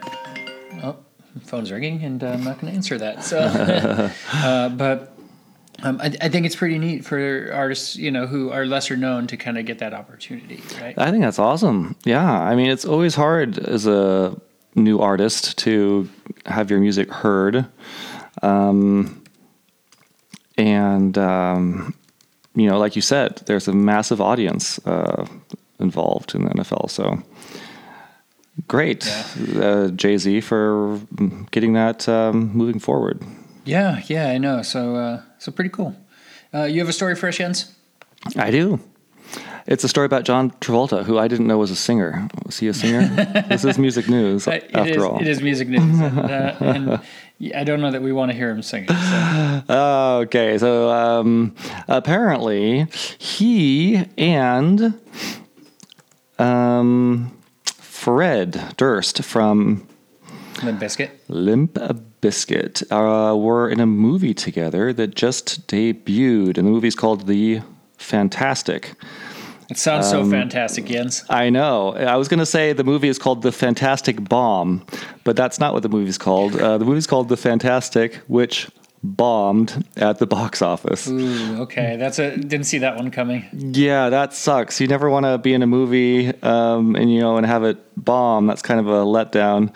[0.84, 0.98] oh,
[1.44, 3.24] phone's ringing, and uh, I'm not going to answer that.
[3.24, 3.40] So,
[4.34, 5.14] uh, but.
[5.84, 9.28] Um, I, I think it's pretty neat for artists, you know, who are lesser known
[9.28, 10.98] to kind of get that opportunity, right?
[10.98, 11.96] I think that's awesome.
[12.04, 12.28] Yeah.
[12.28, 14.36] I mean, it's always hard as a
[14.74, 16.10] new artist to
[16.48, 17.68] have your music heard.
[18.42, 19.24] Um,
[20.58, 21.94] and, um,
[22.56, 25.28] you know, like you said, there's a massive audience uh,
[25.80, 26.90] involved in the NFL.
[26.90, 27.22] So
[28.68, 29.08] great,
[29.56, 31.00] uh, Jay Z, for
[31.52, 33.22] getting that um, moving forward.
[33.66, 34.62] Yeah, yeah, I know.
[34.62, 35.96] So, uh, so pretty cool.
[36.54, 37.74] Uh, you have a story for us, Jens?
[38.36, 38.80] I do.
[39.68, 42.30] It's a story about John Travolta, who I didn't know was a singer.
[42.46, 43.06] Was he a singer?
[43.50, 45.20] this is music news, Uh, It after is- all.
[45.22, 47.00] it is music news, and, uh, and
[47.54, 48.90] I don't know that we want to hear him sing it.
[48.90, 49.64] So.
[50.24, 51.54] Okay, so um,
[51.90, 52.88] apparently
[53.20, 54.98] he and
[56.40, 57.37] um,
[58.08, 59.86] Fred Durst from
[60.64, 61.10] Limp Bizkit.
[61.28, 61.74] Limp
[62.22, 67.60] Bizkit uh, were in a movie together that just debuted, and the movie's called The
[67.98, 68.94] Fantastic.
[69.70, 71.26] It sounds Um, so fantastic, Jens.
[71.30, 71.96] I know.
[71.96, 74.86] I was going to say the movie is called The Fantastic Bomb,
[75.26, 76.56] but that's not what the movie's called.
[76.56, 78.70] Uh, the movie's called The Fantastic, which
[79.04, 81.08] bombed at the box office.
[81.08, 83.46] Ooh, okay, that's a didn't see that one coming.
[83.54, 84.82] Yeah, that sucks.
[84.82, 87.78] You never want to be in a movie um, and you know and have it
[87.96, 88.48] bomb.
[88.48, 89.74] That's kind of a letdown.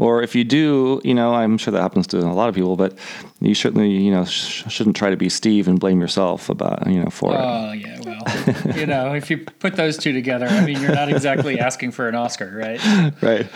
[0.00, 2.74] Or if you do, you know, I'm sure that happens to a lot of people,
[2.74, 2.96] but
[3.42, 7.00] you certainly, you know, sh- shouldn't try to be Steve and blame yourself about, you
[7.00, 7.38] know, for it.
[7.38, 11.10] Oh yeah, well, you know, if you put those two together, I mean, you're not
[11.10, 12.80] exactly asking for an Oscar, right?
[13.22, 13.46] right.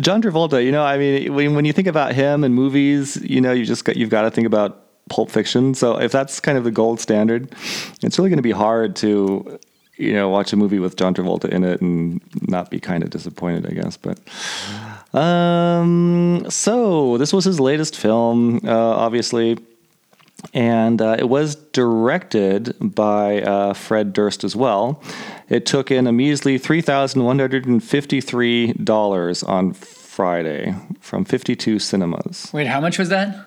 [0.00, 3.40] John Travolta, you know, I mean, when, when you think about him and movies, you
[3.40, 5.72] know, you just got, you've got to think about Pulp Fiction.
[5.72, 7.54] So if that's kind of the gold standard,
[8.02, 9.56] it's really going to be hard to,
[9.98, 13.10] you know, watch a movie with John Travolta in it and not be kind of
[13.10, 13.96] disappointed, I guess.
[13.96, 14.18] But,
[15.14, 19.58] um, so this was his latest film, uh, obviously.
[20.54, 25.00] And uh, it was directed by uh, Fred Durst as well.
[25.48, 32.50] It took in a measly $3,153 on Friday from 52 cinemas.
[32.52, 33.46] Wait, how much was that?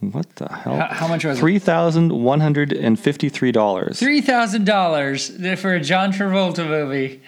[0.00, 0.76] What the hell?
[0.76, 1.42] How, how much was it?
[1.42, 3.96] $3,153.
[3.96, 5.30] Three thousand dollars
[5.60, 7.20] for a John Travolta movie.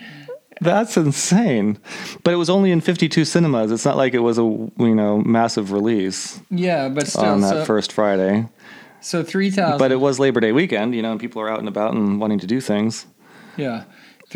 [0.61, 1.79] That's insane.
[2.25, 3.71] But it was only in 52 cinemas.
[3.71, 7.51] It's not like it was a, you know, massive release Yeah, but still, on that
[7.51, 8.49] so, first Friday.
[9.01, 9.79] so three thousand.
[9.79, 12.19] But it was Labor Day weekend, you know, and people are out and about and
[12.21, 13.07] wanting to do things.
[13.57, 13.85] Yeah.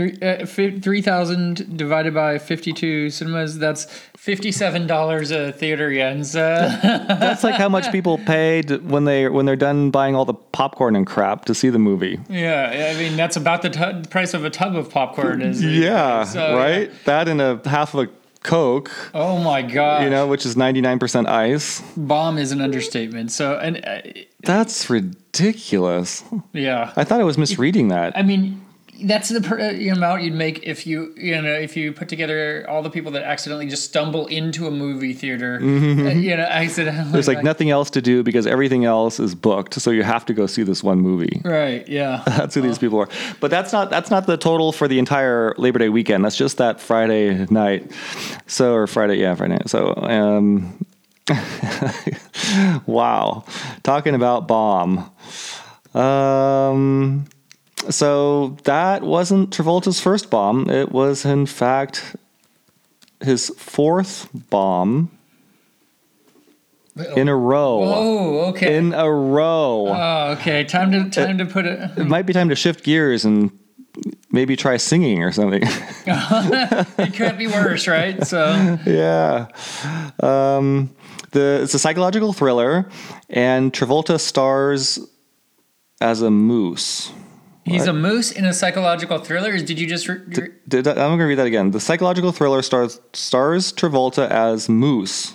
[0.00, 3.58] Three uh, three thousand divided by fifty two cinemas.
[3.58, 3.84] That's
[4.16, 6.34] fifty seven dollars a theater, Jens.
[6.34, 6.78] Uh,
[7.20, 10.96] That's like how much people paid when they when they're done buying all the popcorn
[10.96, 12.18] and crap to see the movie.
[12.30, 15.42] yeah, I mean that's about the tu- price of a tub of popcorn.
[15.42, 16.90] Is Yeah, so, right.
[17.04, 18.10] That and a half of a
[18.42, 20.02] Coke, Oh my god!
[20.02, 21.82] you know, which is ninety nine percent ice.
[21.94, 23.32] bomb is an understatement.
[23.32, 24.00] So and uh,
[24.44, 26.24] That's ridiculous.
[26.54, 28.16] yeah, I thought I was misreading that.
[28.16, 28.62] I mean.
[29.02, 32.64] That's the per- uh, amount you'd make if you you know if you put together
[32.68, 36.90] all the people that accidentally just stumble into a movie theater, uh, you know, accidentally.
[37.00, 37.12] Mm-hmm.
[37.12, 40.34] There's like nothing else to do because everything else is booked, so you have to
[40.34, 41.40] go see this one movie.
[41.44, 41.86] Right.
[41.88, 42.22] Yeah.
[42.26, 43.08] That's who these people are.
[43.40, 46.24] But that's not that's not the total for the entire Labor Day weekend.
[46.24, 47.90] That's just that Friday night.
[48.46, 49.68] So or Friday, yeah, Friday night.
[49.70, 50.84] So um
[52.86, 53.44] wow.
[53.82, 55.10] Talking about bomb.
[55.94, 57.26] Um
[57.88, 60.68] so that wasn't Travolta's first bomb.
[60.68, 62.16] It was in fact
[63.20, 65.10] his fourth bomb
[67.16, 67.82] in a row.
[67.82, 68.76] Oh, okay.
[68.76, 69.88] In a row.
[69.88, 70.64] oh, okay.
[70.64, 71.90] Time to time to put it.
[71.96, 73.50] it might be time to shift gears and
[74.30, 75.62] maybe try singing or something.
[76.06, 78.26] It could be worse, right?
[78.26, 79.46] So yeah.
[80.22, 80.90] Um,
[81.32, 82.88] the it's a psychological thriller,
[83.28, 84.98] and Travolta stars
[86.00, 87.12] as a moose.
[87.64, 89.56] He's a moose in a psychological thriller.
[89.58, 90.08] Did you just?
[90.08, 90.20] Re-
[90.68, 91.70] Did I, I'm going to read that again.
[91.70, 95.34] The psychological thriller stars stars Travolta as Moose.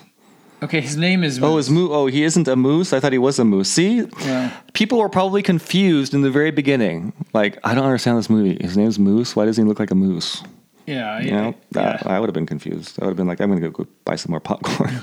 [0.64, 1.42] okay, his name is.
[1.42, 1.90] Oh, is Moose?
[1.92, 2.94] Oh, he isn't a moose.
[2.94, 3.70] I thought he was a moose.
[3.70, 4.52] See, Yeah.
[4.74, 7.14] people were probably confused in the very beginning.
[7.34, 8.58] Like, I don't understand this movie.
[8.62, 9.36] His name's Moose.
[9.36, 10.42] Why does he look like a moose?
[10.88, 12.02] Yeah, You yeah, know, yeah.
[12.06, 13.00] I would have been confused.
[13.02, 15.00] I would have been like, I'm going to go buy some more popcorn.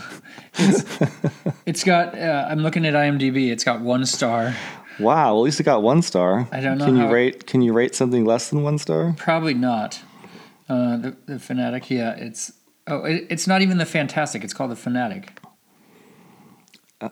[1.67, 2.17] It's got.
[2.19, 3.51] Uh, I'm looking at IMDb.
[3.51, 4.55] It's got one star.
[4.99, 6.49] Wow, at least it got one star.
[6.53, 7.47] I don't know Can you rate?
[7.47, 9.15] Can you rate something less than one star?
[9.17, 10.01] Probably not.
[10.69, 11.91] Uh, the the fanatic.
[11.91, 12.53] Yeah, it's.
[12.87, 14.43] Oh, it, it's not even the fantastic.
[14.43, 15.39] It's called the fanatic.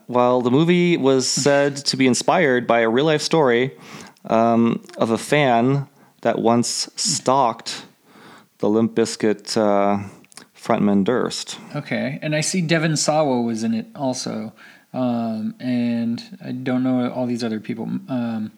[0.07, 3.77] Well, the movie was said to be inspired by a real life story
[4.25, 5.87] um, of a fan
[6.21, 7.85] that once stalked
[8.59, 10.07] the Limp Bizkit uh,
[10.55, 11.57] frontman Durst.
[11.75, 14.53] Okay, and I see Devon Sawa was in it also,
[14.93, 18.51] um, and I don't know all these other people um,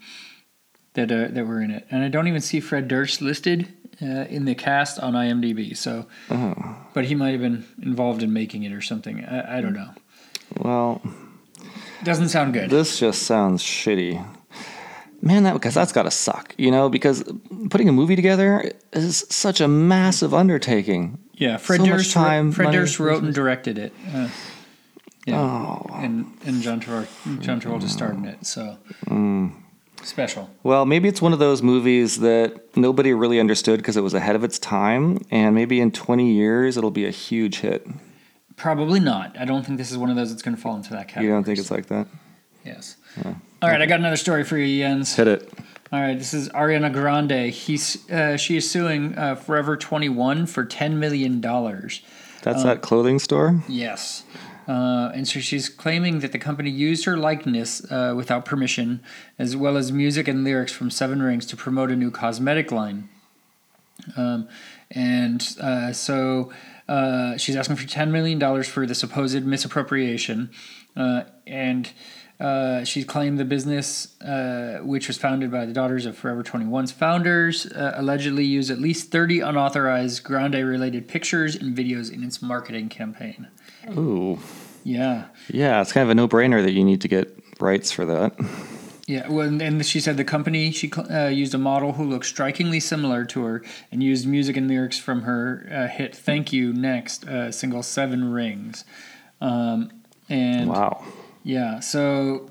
[0.93, 3.67] that uh, that were in it, and I don't even see Fred Durst listed
[4.01, 5.75] uh, in the cast on IMDb.
[5.77, 6.05] So,
[6.93, 9.23] but he might have been involved in making it or something.
[9.25, 9.89] I, I don't know.
[10.57, 11.01] Well,
[12.03, 12.69] Doesn't sound good.
[12.69, 14.23] this just sounds shitty.
[15.21, 16.89] Man, that because that's got to suck, you know.
[16.89, 17.23] Because
[17.69, 21.17] putting a movie together is such a massive undertaking.
[21.33, 22.11] yeah, Fred so Durst.
[22.11, 23.93] time, Fred money, Durst wrote and directed it.
[24.13, 24.27] Uh,
[25.25, 25.85] yeah, Oh.
[25.93, 28.45] and and John Travolta, John Travolta starred in it.
[28.45, 28.77] So
[29.07, 29.51] Mm.
[30.03, 30.49] special.
[30.63, 34.35] Well, maybe it's one of those movies that nobody really understood because it was ahead
[34.35, 37.87] of its time, and maybe in 20 years it'll be a huge hit.
[38.55, 39.35] Probably not.
[39.39, 41.25] I don't think this is one of those that's going to fall into that category.
[41.27, 42.07] You don't think it's like that?
[42.65, 42.97] Yes.
[43.25, 45.15] All right, I got another story for you, Jens.
[45.15, 45.51] Hit it.
[45.91, 47.49] All right, this is Ariana Grande.
[47.51, 52.01] He's uh, she is suing uh, Forever Twenty One for ten million dollars.
[52.41, 53.61] That's that clothing store.
[53.69, 54.23] Yes.
[54.67, 59.01] Uh, and so she's claiming that the company used her likeness uh, without permission,
[59.37, 63.09] as well as music and lyrics from Seven Rings to promote a new cosmetic line.
[64.15, 64.47] Um,
[64.91, 66.51] and uh, so
[66.87, 70.51] uh, she's asking for $10 million for the supposed misappropriation.
[70.95, 71.91] Uh, and
[72.39, 74.15] uh, she claimed the business,
[74.83, 79.41] which was founded by the daughters of Forever 21's founders, allegedly used at least 30
[79.41, 83.47] unauthorized Grande related pictures and videos in its marketing campaign.
[83.97, 84.39] Ooh.
[84.83, 85.25] Yeah.
[85.49, 88.33] Yeah, it's kind of a no brainer that you need to get rights for that.
[89.07, 92.25] Yeah, well, and- and she said the company she uh, used a model who looked
[92.25, 93.61] strikingly similar to her
[93.91, 98.31] and used music and lyrics from her uh, hit "Thank You" next uh, single Seven
[98.31, 98.85] Rings,
[99.41, 99.89] um,
[100.29, 101.03] and Wow.
[101.43, 102.49] yeah, so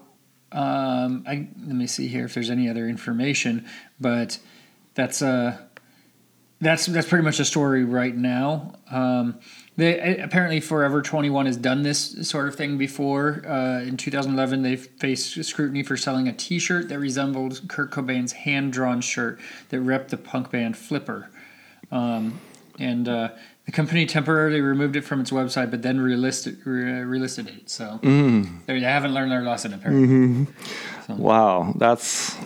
[0.52, 3.64] um, I let me see here if there's any other information,
[3.98, 4.38] but
[4.94, 5.56] that's uh
[6.60, 8.74] that's that's pretty much the story right now.
[8.90, 9.40] Um,
[9.76, 13.42] they apparently Forever 21 has done this sort of thing before.
[13.46, 19.00] Uh, in 2011, they faced scrutiny for selling a T-shirt that resembled Kurt Cobain's hand-drawn
[19.00, 19.40] shirt
[19.70, 21.30] that repped the punk band Flipper.
[21.90, 22.38] Um,
[22.78, 23.30] and uh,
[23.64, 27.70] the company temporarily removed it from its website, but then relisted, re- relisted it.
[27.70, 27.98] So
[28.66, 30.06] they haven't learned their lesson apparently.
[31.08, 31.74] Wow.
[31.78, 32.36] That's.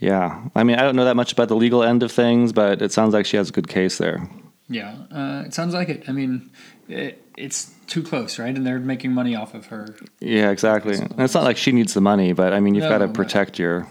[0.00, 0.42] Yeah.
[0.54, 2.92] I mean, I don't know that much about the legal end of things, but it
[2.92, 4.28] sounds like she has a good case there.
[4.68, 6.04] Yeah, uh, it sounds like it.
[6.08, 6.50] I mean,
[6.88, 8.54] it, it's too close, right?
[8.54, 9.94] And they're making money off of her.
[10.20, 10.96] Yeah, exactly.
[10.98, 13.08] And it's not like she needs the money, but I mean, you've No, got to
[13.08, 13.88] protect your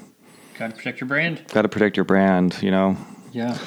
[0.60, 1.42] Got to protect your brand.
[1.50, 2.96] got to protect your brand, you know.
[3.32, 3.58] Yeah.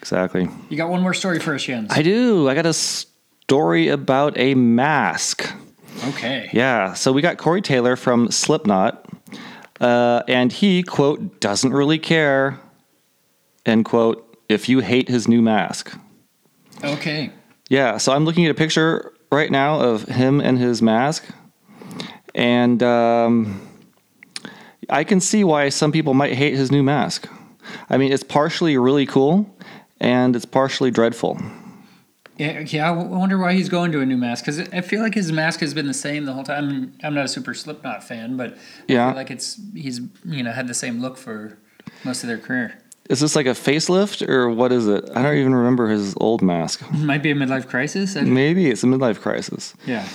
[0.00, 0.48] Exactly.
[0.70, 1.90] You got one more story for us, Jens.
[1.90, 2.48] I do.
[2.48, 5.50] I got a story about a mask.
[6.08, 6.50] okay.
[6.52, 6.92] Yeah.
[6.94, 9.06] So we got Corey Taylor from Slipknot,
[9.80, 12.58] uh, and he quote doesn't really care,
[13.66, 14.30] end quote.
[14.48, 15.98] If you hate his new mask.
[16.84, 17.30] Okay.
[17.68, 17.96] Yeah.
[17.96, 21.24] So I'm looking at a picture right now of him and his mask,
[22.34, 23.68] and um,
[24.88, 27.28] I can see why some people might hate his new mask.
[27.88, 29.56] I mean, it's partially really cool,
[30.00, 31.40] and it's partially dreadful.
[32.36, 32.88] Yeah, yeah.
[32.88, 35.60] I wonder why he's going to a new mask because I feel like his mask
[35.60, 36.92] has been the same the whole time.
[37.02, 38.56] I'm not a super Slipknot fan, but
[38.88, 39.06] Yeah.
[39.06, 41.56] I feel like it's he's you know had the same look for
[42.04, 42.78] most of their career.
[43.10, 45.10] Is this like a facelift or what is it?
[45.14, 46.90] I don't even remember his old mask.
[46.92, 48.14] Might be a midlife crisis.
[48.16, 49.74] Maybe it's a midlife crisis.
[49.86, 50.08] yeah.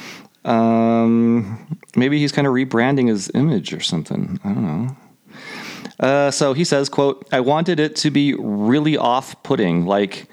[0.46, 4.40] Um, maybe he's kind of rebranding his image or something.
[4.44, 4.98] I don't know.
[6.00, 10.28] Uh, so he says, "quote I wanted it to be really off-putting, like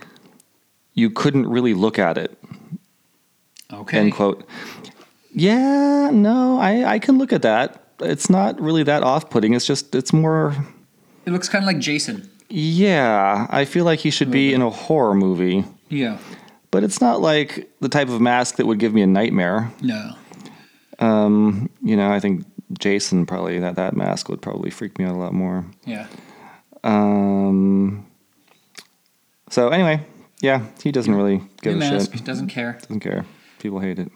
[0.94, 2.38] you couldn't really look at it."
[3.72, 3.98] Okay.
[3.98, 4.48] End quote.
[5.32, 7.82] Yeah, no, I, I can look at that.
[8.00, 9.54] It's not really that off putting.
[9.54, 10.54] It's just, it's more,
[11.26, 12.30] It looks kind of like Jason.
[12.48, 16.18] Yeah, I feel like he should be in a horror movie, Yeah.
[16.70, 19.72] but it's not like the type of mask that would give me a nightmare.
[19.82, 20.12] No.
[20.98, 22.44] Um, you know, I think
[22.78, 25.64] Jason probably, that, that mask would probably freak me out a lot more.
[25.84, 26.06] Yeah.
[26.84, 28.06] Um,
[29.50, 30.04] so anyway,
[30.40, 32.24] yeah, he doesn't really give New a mask shit.
[32.24, 32.78] doesn't care.
[32.82, 33.24] Doesn't care.
[33.58, 34.10] People hate it.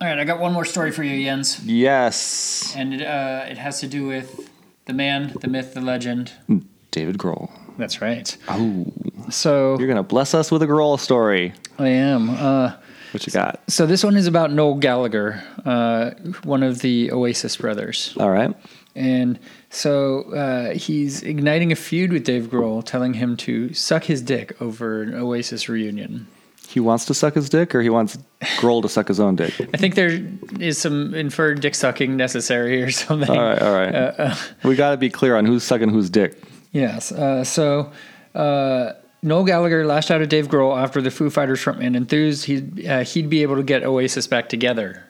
[0.00, 3.58] All right, I got one more story for you, Jens, Yes, and it, uh, it
[3.58, 4.48] has to do with
[4.86, 6.32] the man, the myth, the legend.
[6.90, 7.50] David Grohl.
[7.78, 8.36] That's right.
[8.48, 8.86] Oh,
[9.30, 11.52] So you're gonna bless us with a Grohl story.
[11.78, 12.30] I am.
[12.30, 12.72] Uh,
[13.12, 13.60] What you got?
[13.68, 16.10] so this one is about Noel Gallagher, uh,
[16.44, 18.14] one of the Oasis brothers.
[18.18, 18.54] All right.
[18.96, 19.38] And
[19.70, 24.60] so uh, he's igniting a feud with Dave Grohl, telling him to suck his dick
[24.60, 26.26] over an Oasis reunion.
[26.68, 28.16] He wants to suck his dick, or he wants
[28.58, 29.52] Grohl to suck his own dick.
[29.74, 30.20] I think there
[30.60, 33.28] is some inferred dick sucking necessary or something.
[33.30, 33.92] All right, all right.
[33.94, 34.34] Uh,
[34.64, 36.40] we got to be clear on who's sucking whose dick.
[36.72, 37.12] Yes.
[37.12, 37.92] Uh, so
[38.34, 38.92] uh,
[39.22, 43.00] Noel Gallagher lashed out at Dave Grohl after the Foo Fighters frontman enthused he'd, uh,
[43.04, 45.04] he'd be able to get Oasis back together.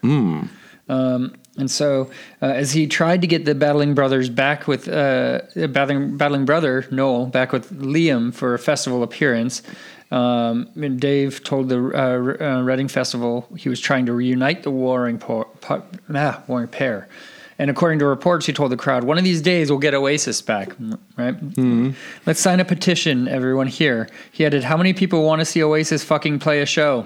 [0.88, 2.10] Um, and so,
[2.42, 6.86] uh, as he tried to get the battling brothers back with uh, battling battling brother
[6.90, 9.62] Noel back with Liam for a festival appearance,
[10.10, 14.70] um, and Dave told the uh, uh, Reading Festival he was trying to reunite the
[14.70, 17.08] warring po- po- ah, warring pair.
[17.60, 20.40] And according to reports, he told the crowd, "One of these days, we'll get Oasis
[20.40, 20.72] back."
[21.18, 21.36] Right?
[22.24, 24.08] Let's sign a petition, everyone here.
[24.32, 27.04] He added, "How many people want to see Oasis fucking play a show?"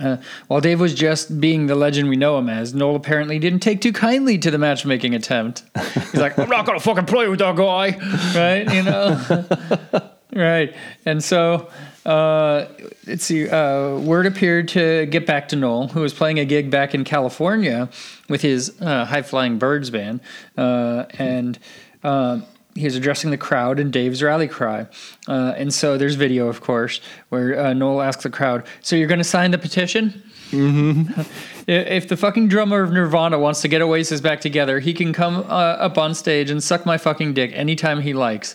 [0.00, 3.58] Uh, while Dave was just being the legend we know him as, Noel apparently didn't
[3.58, 5.64] take too kindly to the matchmaking attempt.
[5.94, 7.96] He's like, I'm not to fucking play with that guy.
[8.38, 8.72] Right?
[8.72, 10.10] You know?
[10.34, 10.76] right.
[11.04, 11.68] And so,
[12.08, 12.66] uh,
[13.06, 16.70] let's see, uh, word appeared to get back to Noel, who was playing a gig
[16.70, 17.90] back in California
[18.30, 20.20] with his uh, High Flying Birds band.
[20.56, 21.58] Uh, and.
[22.02, 22.44] Um,
[22.74, 24.86] he was addressing the crowd in Dave's rally cry.
[25.26, 29.08] Uh, and so there's video, of course, where uh, Noel asks the crowd, So you're
[29.08, 30.22] going to sign the petition?
[30.50, 31.22] Mm-hmm.
[31.66, 35.38] if the fucking drummer of Nirvana wants to get Oasis back together, he can come
[35.38, 38.54] uh, up on stage and suck my fucking dick anytime he likes.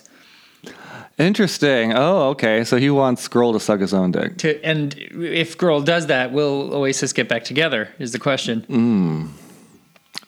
[1.18, 1.92] Interesting.
[1.94, 2.64] Oh, okay.
[2.64, 4.38] So he wants Grohl to suck his own dick.
[4.38, 7.88] To, and if Grohl does that, will Oasis get back together?
[7.98, 8.64] Is the question.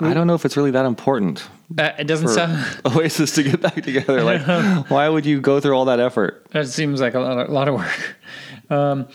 [0.00, 2.80] I don't know if it's really that important Uh, it doesn't for sound.
[2.86, 4.22] Oasis to get back together.
[4.22, 4.42] Like,
[4.90, 6.46] why would you go through all that effort?
[6.50, 8.16] That seems like a lot of, lot of work.
[8.68, 9.06] Um,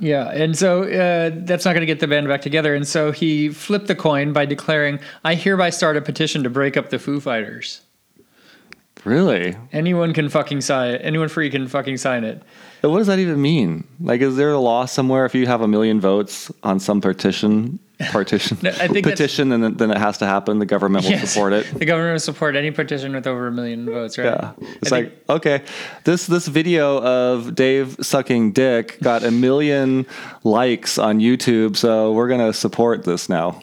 [0.00, 2.74] yeah, and so uh, that's not going to get the band back together.
[2.74, 6.76] And so he flipped the coin by declaring, "I hereby start a petition to break
[6.76, 7.82] up the Foo Fighters.
[9.04, 9.56] Really?
[9.72, 11.00] Anyone can fucking sign it.
[11.04, 12.42] Anyone free can fucking sign it."
[12.82, 13.84] But What does that even mean?
[14.00, 17.80] Like, is there a law somewhere if you have a million votes on some petition,
[18.12, 20.60] partition, No, I think petition, and then, then it has to happen?
[20.60, 21.32] The government will Yes.
[21.32, 21.66] support it.
[21.78, 24.26] The government will support any petition with over a million votes, right?
[24.26, 25.62] Yeah, it's I like think- okay,
[26.04, 30.06] this this video of Dave sucking dick got a million
[30.44, 33.60] likes on YouTube, so we're gonna support this now.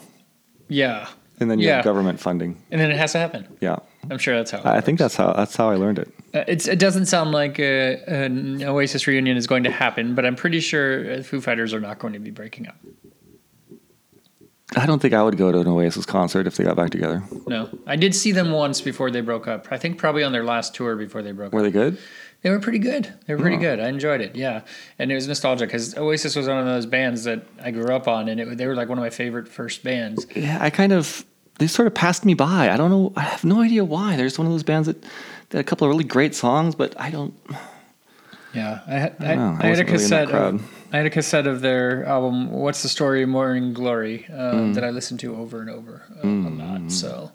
[0.68, 1.08] yeah,
[1.40, 1.76] And then you Yeah.
[1.78, 2.58] have government funding.
[2.72, 3.46] and then it has to happen.
[3.62, 3.78] Yeah,
[4.10, 4.60] I'm sure that's how.
[4.60, 6.08] It I think that's how that's how I learned it.
[6.34, 7.64] Uh, it's, it doesn't sound like uh,
[8.08, 11.80] an Oasis reunion is going to happen, but I'm pretty sure uh, Foo Fighters are
[11.80, 12.78] not going to be breaking up.
[14.76, 17.24] I don't think I would go to an Oasis concert if they got back together.
[17.48, 19.68] No, I did see them once before they broke up.
[19.72, 21.64] I think probably on their last tour before they broke Were up.
[21.64, 21.98] Were they good?
[22.42, 23.12] They were pretty good.
[23.26, 23.80] They were pretty good.
[23.80, 24.36] I enjoyed it.
[24.36, 24.62] Yeah,
[25.00, 28.08] and it was nostalgic because Oasis was one of those bands that I grew up
[28.08, 30.28] on, and it, they were like one of my favorite first bands.
[30.36, 31.26] Yeah, I kind of
[31.60, 32.70] they sort of passed me by.
[32.70, 33.14] I don't know.
[33.16, 34.16] I have no idea why.
[34.16, 35.10] They're just one of those bands that, that
[35.52, 37.34] had a couple of really great songs, but I don't.
[38.54, 39.26] Yeah, I had I.
[39.26, 40.32] I I had a wasn't really cassette.
[40.32, 44.72] Of, I had a cassette of their album "What's the Story of Morning Glory" uh,
[44.74, 46.92] that I listened to over and over uh, a lot.
[46.92, 47.32] So,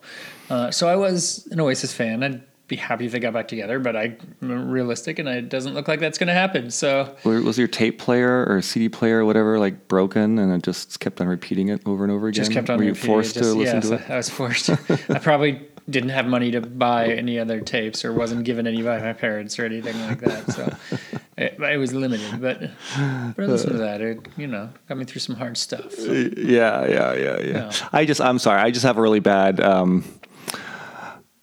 [0.49, 2.23] uh, so I was an Oasis fan.
[2.23, 5.89] I'd be happy if they got back together, but I'm realistic, and it doesn't look
[5.89, 6.71] like that's going to happen.
[6.71, 11.01] So, Was your tape player or CD player or whatever like broken and it just
[11.01, 12.45] kept on repeating it over and over again?
[12.45, 12.79] just kept on.
[12.79, 14.09] Were you forced Just- to listen yes, to it?
[14.09, 14.71] I, I was forced.
[15.11, 19.01] I probably didn't have money to buy any other tapes, or wasn't given any by
[19.01, 20.53] my parents, or anything like that.
[20.53, 20.73] So
[21.37, 22.41] it, it was limited.
[22.41, 22.61] But
[23.37, 24.01] but I listened to that.
[24.01, 25.93] It you know got me through some hard stuff.
[25.93, 26.13] So.
[26.13, 27.39] Yeah, yeah, yeah, yeah.
[27.41, 27.73] Yeah.
[27.93, 28.61] I just, I'm sorry.
[28.61, 29.59] I just have a really bad.
[29.59, 30.05] Um,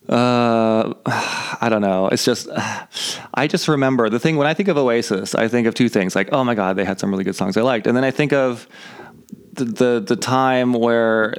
[0.09, 2.07] uh, I don't know.
[2.07, 2.47] It's just,
[3.33, 6.15] I just remember the thing when I think of Oasis, I think of two things.
[6.15, 8.11] Like, oh my god, they had some really good songs I liked, and then I
[8.11, 8.67] think of
[9.53, 11.33] the the, the time where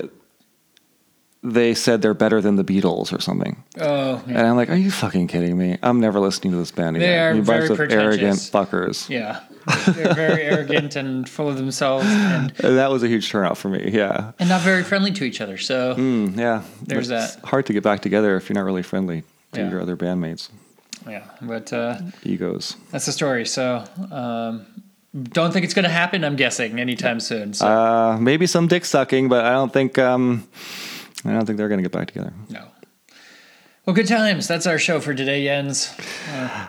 [1.43, 3.63] they said they're better than the Beatles or something.
[3.81, 4.39] Oh, yeah.
[4.39, 5.79] And I'm like, are you fucking kidding me?
[5.83, 7.09] I'm never listening to this band again.
[7.09, 9.09] They are you bunch very of arrogant fuckers.
[9.09, 9.41] yeah.
[9.87, 13.91] They're very arrogant and full of themselves, and, that was a huge turnout for me.
[13.93, 15.57] Yeah, and not very friendly to each other.
[15.59, 16.63] So Mm, yeah.
[16.83, 17.45] There's It's that.
[17.45, 19.23] Hard to get back together if you're not really friendly
[19.53, 19.71] to Yeah.
[19.71, 20.49] your other bandmates.
[21.09, 22.77] yeah, but uh, Egos.
[22.91, 23.47] that's the story.
[23.47, 24.67] So um,
[25.23, 26.25] don't think it's going to happen.
[26.25, 27.55] I'm guessing anytime soon.
[27.55, 30.47] So Uh, maybe some dick sucking, but I don't think um,
[31.25, 32.33] I don't think they're gonna get back together.
[32.51, 32.65] no.
[33.89, 34.47] Well, good times.
[34.47, 35.97] That's our show for today, Jens.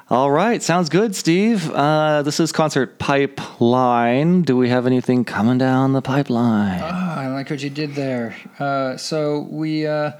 [0.10, 1.70] All right, sounds good, Steve.
[1.70, 4.44] Uh, this is concert pipeline.
[4.44, 6.80] Do we have anything coming down the pipeline?
[6.80, 8.38] Oh, I like what you did there.
[8.58, 10.14] Uh, so we uh,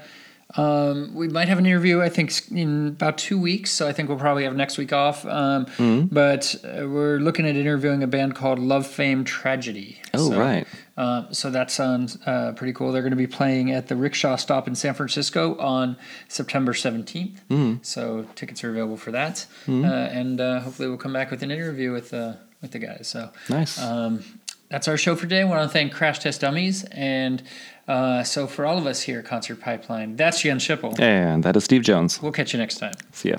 [0.56, 2.00] um, we might have an interview.
[2.02, 3.70] I think in about two weeks.
[3.70, 5.24] So I think we'll probably have next week off.
[5.26, 6.06] Um, Mm-hmm.
[6.14, 10.00] But uh, we're looking at interviewing a band called Love Fame Tragedy.
[10.14, 10.66] Oh, So, right.
[10.96, 12.92] Uh, so that sounds uh, pretty cool.
[12.92, 15.96] They're going to be playing at the Rickshaw Stop in San Francisco on
[16.28, 17.04] September 17th.
[17.48, 17.74] Mm-hmm.
[17.82, 19.46] So tickets are available for that.
[19.68, 23.08] Uh, and uh, hopefully we'll come back with an interview with uh, with the guys.
[23.08, 23.80] So Nice.
[23.80, 24.22] um,
[24.68, 25.40] that's our show for today.
[25.40, 26.84] I want to thank Crash Test Dummies.
[26.92, 27.42] And
[27.88, 30.98] uh, so for all of us here at Concert Pipeline, that's Jen Schippel.
[31.00, 32.20] and that is Steve Jones.
[32.22, 32.94] We'll catch you next time.
[33.12, 33.36] See ya.